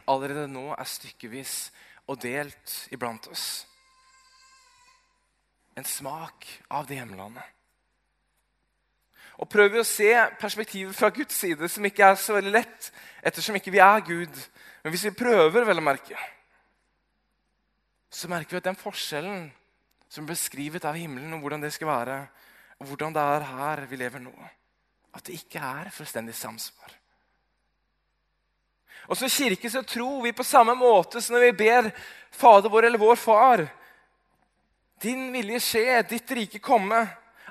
allerede 0.10 0.48
nå 0.50 0.72
er 0.74 0.90
stykkevis 0.90 1.70
og 2.08 2.20
delt 2.22 2.76
iblant 2.94 3.28
oss. 3.32 3.66
En 5.76 5.88
smak 5.88 6.48
av 6.72 6.88
det 6.88 7.00
hjemlandet. 7.00 7.44
Og 9.42 9.50
prøver 9.52 9.74
vi 9.74 9.82
å 9.82 9.88
se 9.88 10.12
perspektivet 10.40 10.96
fra 10.96 11.10
Guds 11.12 11.36
side, 11.36 11.68
som 11.68 11.84
ikke 11.84 12.08
er 12.08 12.20
så 12.20 12.38
veldig 12.38 12.54
lett, 12.56 12.88
ettersom 13.26 13.58
ikke 13.60 13.74
vi 13.74 13.82
er 13.84 14.06
Gud. 14.08 14.40
Men 14.84 14.94
hvis 14.94 15.04
vi 15.10 15.18
prøver, 15.18 15.66
vel 15.68 15.82
å 15.82 15.84
merke, 15.84 16.16
så 18.08 18.30
merker 18.32 18.56
vi 18.56 18.62
at 18.62 18.70
den 18.70 18.80
forskjellen 18.80 19.50
som 20.08 20.24
er 20.24 20.32
beskrivet 20.32 20.86
av 20.88 20.96
himmelen, 20.96 21.34
og 21.36 21.44
hvordan 21.44 21.66
det 21.66 21.74
skal 21.76 21.92
være, 21.92 22.20
og 22.80 22.88
hvordan 22.88 23.16
det 23.16 23.26
er 23.34 23.48
her 23.50 23.84
vi 23.90 24.00
lever 24.00 24.24
nå. 24.24 24.36
At 25.16 25.28
det 25.28 25.36
ikke 25.42 25.60
er 25.60 25.92
fullstendig 25.92 26.36
samsvar. 26.38 26.96
Og 29.08 29.18
Som 29.18 29.30
kirke 29.30 29.70
så 29.70 29.84
tror 29.84 30.24
vi 30.24 30.34
på 30.34 30.44
samme 30.44 30.76
måte 30.76 31.22
som 31.22 31.36
når 31.36 31.46
vi 31.46 31.58
ber 31.66 31.92
Fader 32.32 32.70
vår 32.70 32.88
eller 32.90 33.02
vår 33.02 33.16
Far 33.16 33.68
Din 35.02 35.32
vilje 35.32 35.60
skje, 35.60 36.02
ditt 36.10 36.32
rike 36.32 36.60
komme. 36.60 37.04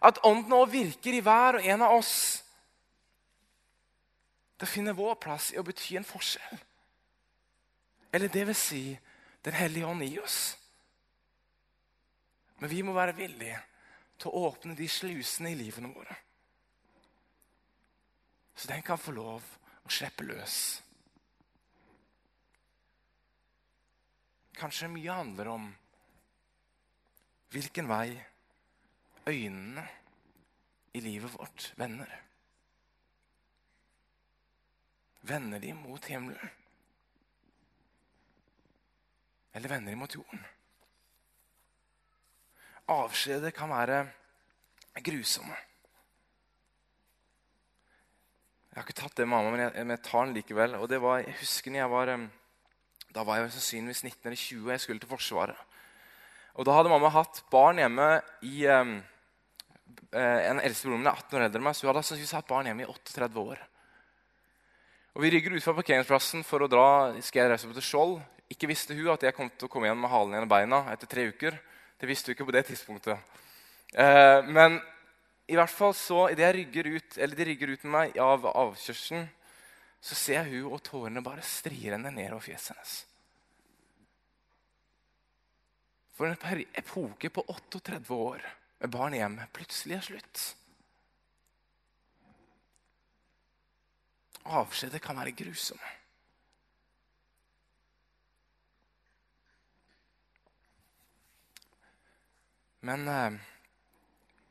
At 0.02 0.18
Ånden 0.24 0.50
nå 0.50 0.64
virker 0.66 1.14
i 1.14 1.20
hver 1.22 1.58
og 1.58 1.66
en 1.66 1.82
av 1.84 1.92
oss. 1.96 2.42
Det 4.56 4.66
finner 4.66 4.96
vår 4.96 5.14
plass 5.20 5.52
i 5.52 5.58
å 5.60 5.64
bety 5.66 5.96
en 5.98 6.08
forskjell. 6.08 6.58
Eller 8.14 8.32
det 8.32 8.44
vil 8.48 8.56
si 8.58 8.84
Den 9.44 9.52
hellige 9.52 9.86
ånd 9.86 10.02
i 10.02 10.18
oss. 10.18 10.56
Men 12.58 12.70
vi 12.70 12.78
må 12.82 12.94
være 12.96 13.12
villige 13.12 13.58
til 14.16 14.30
å 14.30 14.46
åpne 14.48 14.72
de 14.78 14.86
slusene 14.88 15.50
i 15.52 15.58
livene 15.58 15.90
våre. 15.92 16.16
Så 18.56 18.70
den 18.70 18.80
kan 18.86 18.96
få 18.96 19.12
lov 19.12 19.44
å 19.84 19.92
slippe 19.92 20.24
løs. 20.24 20.56
Kanskje 24.54 24.88
mye 24.92 25.18
handler 25.18 25.50
om 25.50 25.68
hvilken 27.54 27.88
vei 27.90 28.14
øynene 29.26 29.84
i 30.94 31.02
livet 31.02 31.34
vårt 31.34 31.72
vender. 31.78 32.10
Vender 35.24 35.62
de 35.62 35.72
mot 35.74 36.04
himmelen? 36.06 36.50
Eller 39.54 39.68
vender 39.68 39.94
de 39.94 39.98
mot 39.98 40.14
jorden? 40.14 40.44
avskjeder 42.88 43.50
kan 43.50 43.70
være 43.70 44.04
grusomme. 45.04 45.56
Jeg 48.70 48.80
har 48.80 48.88
ikke 48.88 48.98
tatt 48.98 49.16
det 49.16 49.26
med 49.28 49.36
mamma, 49.36 49.50
men 49.54 49.60
jeg, 49.62 49.86
jeg 49.86 50.02
tar 50.02 50.24
den 50.26 50.34
likevel. 50.34 50.74
Og 50.80 50.88
det 50.90 50.98
var, 51.02 51.20
jeg 51.22 51.36
husker 51.38 51.70
når 51.70 51.78
jeg 51.78 51.90
var, 51.92 52.12
Da 53.14 53.22
var 53.22 53.38
jeg 53.38 53.52
sannsynligvis 53.54 54.02
19 54.02 54.26
eller 54.26 54.40
20 54.40 54.64
og 54.64 54.72
jeg 54.74 54.82
skulle 54.82 55.02
til 55.02 55.10
Forsvaret. 55.10 55.58
Og 56.54 56.66
Da 56.66 56.74
hadde 56.74 56.90
mamma 56.90 57.10
hatt 57.14 57.42
barn 57.50 57.78
hjemme 57.78 58.08
i 58.46 58.66
um, 58.70 58.96
En 60.14 60.60
eldste 60.62 60.86
broren 60.86 61.02
min 61.02 61.10
er 61.10 61.18
18 61.18 61.38
år 61.38 61.44
eldre 61.46 61.58
enn 61.58 61.64
meg, 61.66 61.74
så 61.74 61.86
hun 61.86 61.90
hadde 61.90 62.02
sannsynligvis 62.06 62.36
hatt 62.36 62.50
barn 62.50 62.68
hjemme 62.70 62.84
i 62.84 62.90
38 62.90 63.40
år. 63.42 63.62
Og 65.14 65.22
Vi 65.22 65.30
rygger 65.30 65.54
ut 65.54 65.62
fra 65.62 65.74
parkeringsplassen 65.74 66.42
for 66.46 66.62
å 66.62 66.70
dra 66.70 66.86
skal 67.22 67.44
jeg 67.44 67.50
reise 67.52 67.70
på 67.70 67.74
til 67.76 67.86
Skjold. 67.86 68.14
Ikke 68.50 68.70
visste 68.70 68.94
hun 68.94 69.12
at 69.14 69.26
jeg 69.26 69.34
kom 69.34 69.50
til 69.50 69.66
å 69.66 69.70
komme 69.70 69.88
igjen 69.88 69.98
med 69.98 70.10
halen 70.10 70.34
gjennom 70.34 70.50
beina 70.50 70.80
etter 70.92 71.10
tre 71.10 71.26
uker. 71.30 71.58
Det 71.98 72.10
visste 72.10 72.30
hun 72.30 72.36
ikke 72.36 72.46
på 72.46 72.54
det 72.54 72.64
tidspunktet. 72.70 73.38
Eh, 73.94 74.40
men 74.50 74.80
i 75.50 75.58
hvert 75.58 75.70
fall 75.70 75.94
så, 75.98 76.28
idet 76.32 76.46
jeg 76.46 76.56
rygger 76.60 76.90
ut, 76.96 77.18
eller 77.18 77.38
de 77.38 77.46
rygger 77.50 77.74
ut 77.74 77.86
med 77.86 77.94
meg 77.94 78.18
av 78.22 78.46
avkjørselen, 78.50 79.26
så 80.04 80.16
ser 80.18 80.44
jeg 80.44 80.60
hun 80.60 80.74
og 80.76 80.82
tårene 80.84 81.22
bare 81.24 81.44
strir 81.48 81.94
henne 81.94 82.10
nedover 82.12 82.44
fjeset 82.44 82.74
hennes. 82.74 82.96
For 86.14 86.28
en 86.28 86.64
epoke 86.76 87.30
på 87.32 87.44
38 87.48 88.12
år 88.14 88.44
med 88.82 88.92
barn 88.92 89.16
hjemme 89.16 89.48
plutselig 89.56 89.96
er 89.96 90.04
slutt. 90.08 90.42
Avskjedet 94.44 95.00
kan 95.02 95.16
være 95.16 95.32
grusomt. 95.32 95.80
Men 102.84 103.08
eh, 103.08 103.40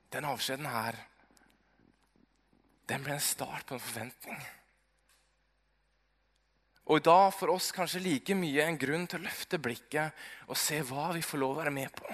den 0.09 0.25
avskjeden 0.25 0.65
her, 0.65 0.97
den 2.89 3.05
ble 3.05 3.13
en 3.13 3.21
start 3.21 3.69
på 3.69 3.77
en 3.77 3.85
forventning. 3.85 4.41
Og 6.93 6.99
i 6.99 7.07
dag 7.07 7.31
for 7.33 7.49
oss 7.49 7.71
kanskje 7.73 8.03
like 8.05 8.35
mye 8.37 8.67
en 8.67 8.75
grunn 8.77 9.07
til 9.09 9.17
å 9.17 9.25
løfte 9.25 9.57
blikket 9.57 10.13
og 10.45 10.59
se 10.61 10.77
hva 10.85 11.07
vi 11.15 11.23
får 11.25 11.39
lov 11.41 11.55
å 11.55 11.57
være 11.63 11.73
med 11.73 11.89
på. 11.89 12.05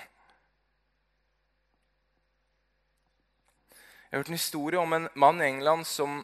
Jeg 3.74 4.14
har 4.14 4.22
hørt 4.22 4.32
en 4.32 4.40
historie 4.40 4.80
om 4.80 4.96
en 4.96 5.10
mann 5.20 5.44
i 5.44 5.50
England 5.50 5.84
som 5.84 6.22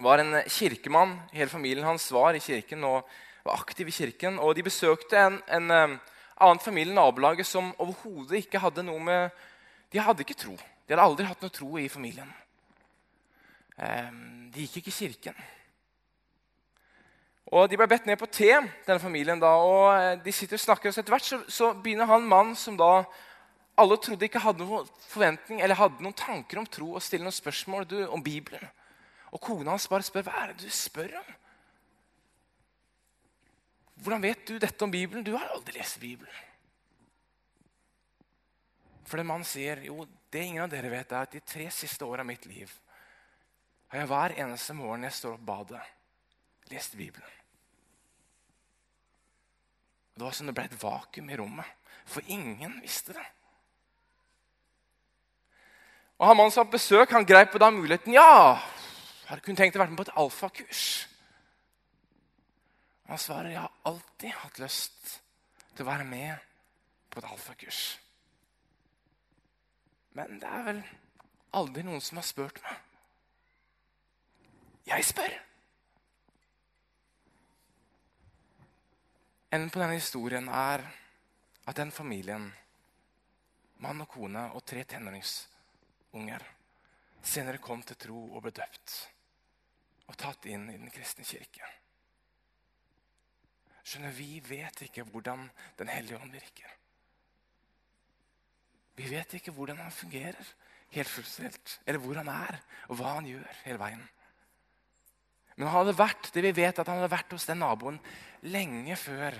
var 0.00 0.24
en 0.24 0.40
kirkemann. 0.48 1.18
Hele 1.36 1.52
familien 1.52 1.84
hans 1.84 2.08
var 2.16 2.32
i 2.32 2.40
kirken 2.40 2.88
og 2.88 3.04
var 3.44 3.60
aktiv 3.60 3.92
i 3.92 3.96
kirken. 3.98 4.40
Og 4.40 4.56
de 4.56 4.64
besøkte 4.64 5.20
en, 5.20 5.38
en 5.44 5.76
eh, 5.76 6.00
annen 6.40 6.64
familie 6.64 6.96
i 6.96 6.96
nabolaget 6.96 7.44
som 7.44 7.74
overhodet 7.76 8.40
ikke 8.40 8.64
hadde 8.64 8.88
noe 8.88 9.04
med 9.04 9.46
De 9.92 10.00
hadde 10.00 10.24
ikke 10.24 10.40
tro. 10.46 10.56
De 10.56 10.96
hadde 10.96 11.04
aldri 11.04 11.28
hatt 11.28 11.44
noe 11.44 11.52
tro 11.52 11.76
i 11.76 11.92
familien. 11.92 12.32
Eh, 13.76 14.12
de 14.48 14.64
gikk 14.64 14.80
ikke 14.80 14.96
i 14.96 15.00
kirken. 15.04 15.48
Og 17.50 17.66
De 17.70 17.78
ble 17.78 17.88
bedt 17.90 18.06
ned 18.06 18.18
på 18.18 18.28
te, 18.30 18.52
denne 18.86 19.02
familien. 19.02 19.40
da, 19.40 19.50
og 19.58 19.86
eh, 19.96 20.20
de 20.22 20.32
sitter 20.32 20.54
og 20.54 20.62
snakker, 20.62 20.90
og 20.90 20.98
Etter 20.98 21.14
hvert 21.16 21.26
så, 21.26 21.40
så 21.50 21.72
begynner 21.74 22.06
han 22.06 22.28
mann 22.30 22.54
som 22.54 22.76
da 22.78 23.04
alle 23.80 23.96
trodde 23.98 24.26
ikke 24.26 24.42
hadde 24.42 24.62
noen 24.62 24.86
forventning 25.08 25.62
eller 25.62 25.78
hadde 25.78 26.04
noen 26.04 26.16
tanker 26.16 26.60
om 26.60 26.66
tro, 26.68 26.92
og 26.94 27.02
stille 27.02 27.24
noen 27.24 27.34
spørsmål 27.34 27.88
du, 27.90 27.96
om 28.06 28.22
Bibelen. 28.22 28.62
Og 29.34 29.42
kona 29.42 29.74
hans 29.74 29.88
bare 29.90 30.06
spør 30.06 30.26
hva 30.26 30.36
er 30.42 30.52
det 30.52 30.66
du 30.66 30.74
spør 30.74 31.16
om. 31.20 31.32
Hvordan 34.00 34.22
vet 34.24 34.46
du 34.48 34.54
dette 34.58 34.84
om 34.84 34.92
Bibelen? 34.92 35.24
Du 35.26 35.34
har 35.36 35.50
aldri 35.50 35.76
lest 35.76 35.98
Bibelen. 36.00 36.46
For 39.10 39.18
det 39.18 39.26
mannen 39.26 39.48
sier, 39.48 39.82
jo, 39.88 40.04
det 40.30 40.44
ingen 40.46 40.62
av 40.64 40.70
dere 40.70 40.92
vet, 40.92 41.10
er 41.10 41.26
at 41.26 41.34
de 41.34 41.42
tre 41.42 41.66
siste 41.74 42.06
åra 42.06 42.22
av 42.22 42.30
mitt 42.30 42.46
liv 42.46 42.70
har 43.90 44.04
jeg 44.04 44.10
hver 44.12 44.36
eneste 44.38 44.74
morgen 44.78 45.02
jeg 45.02 45.16
står 45.16 45.32
opp 45.34 45.46
badet, 45.48 45.80
lest 46.70 46.94
Bibelen. 46.94 47.39
Det 50.20 50.26
var 50.26 50.34
som 50.36 50.48
det 50.50 50.52
ble 50.52 50.66
et 50.68 50.82
vakuum 50.82 51.30
i 51.32 51.36
rommet, 51.40 51.68
for 52.04 52.20
ingen 52.28 52.74
visste 52.82 53.14
det. 53.16 53.22
Og 56.18 56.26
Han 56.28 56.36
mannen 56.36 56.52
som 56.52 56.60
hadde 56.60 56.74
besøk, 56.74 57.14
han 57.16 57.24
greip 57.24 57.54
på 57.54 57.60
da 57.62 57.70
muligheten. 57.72 58.12
Ja, 58.12 58.60
hadde 59.30 59.40
kun 59.40 59.56
tenkt 59.56 59.78
å 59.78 59.80
være 59.80 59.94
med 59.94 60.02
på 60.02 60.04
et 60.10 60.20
alfakurs. 60.20 60.82
Han 63.08 63.22
svarer 63.24 63.54
jeg 63.54 63.62
har 63.62 63.72
alltid 63.88 64.36
hatt 64.42 64.60
lyst 64.60 65.16
til 65.72 65.86
å 65.86 65.88
være 65.88 66.04
med 66.12 66.44
på 67.08 67.24
et 67.24 67.32
alfakurs. 67.32 67.82
Men 70.20 70.36
det 70.42 70.52
er 70.52 70.66
vel 70.68 70.82
aldri 71.56 71.88
noen 71.88 72.04
som 72.04 72.20
har 72.20 72.28
spurt 72.28 72.60
meg. 72.68 72.76
Jeg 74.92 75.14
spør. 75.16 75.40
Enden 79.50 79.70
på 79.70 79.80
denne 79.82 79.98
historien 79.98 80.46
er 80.48 80.84
at 81.66 81.76
den 81.76 81.90
familien, 81.90 82.44
mann 83.82 84.02
og 84.04 84.08
kone 84.12 84.44
og 84.54 84.62
tre 84.62 84.84
tenåringsunger, 84.86 86.44
senere 87.22 87.58
kom 87.58 87.82
til 87.82 87.98
tro 87.98 88.20
og 88.30 88.44
ble 88.44 88.52
døpt 88.54 88.94
og 90.10 90.18
tatt 90.18 90.46
inn 90.50 90.68
i 90.70 90.78
Den 90.78 90.90
kristne 90.90 91.24
kirke. 91.26 91.66
Skjønner, 93.82 94.14
Vi 94.14 94.40
vet 94.46 94.82
ikke 94.86 95.04
hvordan 95.04 95.50
Den 95.78 95.88
hellige 95.88 96.18
ånd 96.18 96.32
virker. 96.32 96.70
Vi 98.96 99.10
vet 99.10 99.34
ikke 99.34 99.52
hvordan 99.52 99.78
han 99.78 99.92
fungerer 99.92 100.54
helt 100.90 101.08
fullstendig, 101.08 101.78
eller 101.86 102.00
hvor 102.00 102.14
han 102.14 102.28
er, 102.28 102.58
og 102.88 102.96
hva 102.98 103.14
han 103.14 103.26
gjør 103.26 103.62
hele 103.64 103.78
veien. 103.78 104.02
Men 105.60 105.68
han 105.68 105.82
hadde 105.82 105.92
vært 105.98 106.30
det 106.32 106.40
vi 106.46 106.54
vet 106.56 106.78
at 106.80 106.88
han 106.88 107.02
hadde 107.02 107.12
vært 107.12 107.34
hos 107.36 107.44
den 107.44 107.60
naboen 107.60 107.98
lenge 108.48 108.94
før 108.96 109.34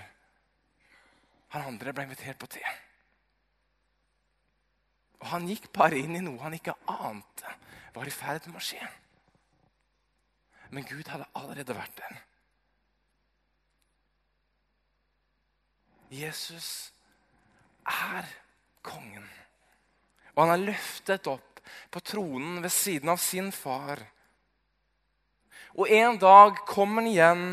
han 1.55 1.65
andre 1.65 1.93
ble 1.97 2.05
invitert 2.05 2.37
på 2.37 2.49
te. 2.53 2.61
Og 5.21 5.25
Han 5.33 5.49
gikk 5.49 5.65
bare 5.73 5.97
inn 5.97 6.13
i 6.19 6.21
noe 6.21 6.37
han 6.43 6.53
ikke 6.53 6.77
ante 6.93 7.55
var 7.95 8.05
i 8.05 8.13
ferd 8.13 8.45
med 8.51 8.61
å 8.61 8.63
skje. 8.69 8.85
Men 10.69 10.85
Gud 10.87 11.09
hadde 11.09 11.27
allerede 11.41 11.75
vært 11.75 11.97
der. 11.97 12.21
Jesus 16.21 16.69
er 17.89 18.29
kongen. 18.85 19.25
Og 20.35 20.45
han 20.45 20.53
er 20.53 20.65
løftet 20.69 21.33
opp 21.33 21.61
på 21.89 22.05
tronen 22.05 22.61
ved 22.61 22.77
siden 22.77 23.09
av 23.09 23.17
sin 23.25 23.49
far. 23.49 24.05
Og 25.73 25.89
en 25.89 26.17
dag 26.19 26.57
kommer 26.67 27.01
han 27.01 27.11
igjen 27.11 27.43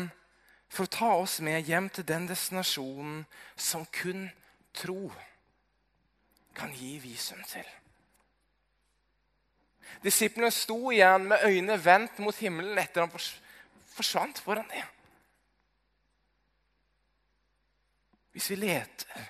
for 0.69 0.85
å 0.85 0.93
ta 0.93 1.09
oss 1.21 1.39
med 1.45 1.65
hjem 1.65 1.89
til 1.93 2.05
den 2.07 2.27
destinasjonen 2.29 3.23
som 3.57 3.85
kun 3.95 4.27
tro 4.75 5.09
kan 6.55 6.73
gi 6.75 6.97
visum 7.01 7.41
til. 7.47 7.65
Disiplene 10.03 10.51
sto 10.53 10.91
igjen 10.93 11.25
med 11.31 11.43
øynene 11.47 11.79
vendt 11.83 12.19
mot 12.23 12.35
himmelen 12.35 12.77
etter 12.79 13.03
han 13.03 13.11
forsvant 13.95 14.39
foran 14.43 14.67
dem. 14.71 14.95
Hvis 18.35 18.51
vi 18.51 18.59
leter 18.61 19.29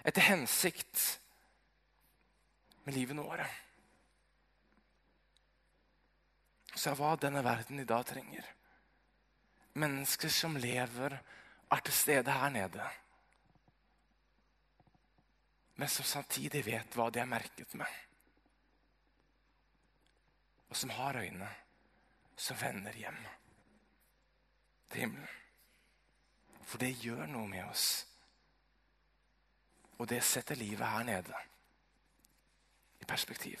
etter 0.00 0.24
hensikt 0.30 1.02
med 2.86 2.96
livet 2.96 3.20
våre 3.20 3.46
så 6.80 6.90
er 6.90 6.96
hva 6.96 7.12
denne 7.20 7.42
verden 7.44 7.82
i 7.82 7.88
dag 7.88 8.06
trenger. 8.08 8.46
Mennesker 9.80 10.32
som 10.32 10.56
lever, 10.56 11.18
er 11.70 11.82
til 11.86 11.94
stede 11.94 12.32
her 12.32 12.50
nede. 12.50 12.86
Men 15.76 15.88
som 15.88 16.04
samtidig 16.08 16.64
vet 16.66 16.96
hva 16.96 17.10
de 17.12 17.20
er 17.20 17.28
merket 17.28 17.74
med. 17.78 17.98
Og 20.70 20.76
som 20.76 20.90
har 20.96 21.20
øyne 21.20 21.50
som 22.40 22.56
vender 22.60 22.96
hjem 22.96 23.20
til 24.90 25.00
himmelen. 25.04 25.36
For 26.64 26.80
det 26.80 26.94
gjør 27.02 27.26
noe 27.28 27.48
med 27.50 27.66
oss. 27.66 28.06
Og 29.98 30.08
det 30.08 30.22
setter 30.24 30.56
livet 30.56 30.86
her 30.86 31.04
nede 31.04 31.44
i 33.00 33.04
perspektiv. 33.04 33.60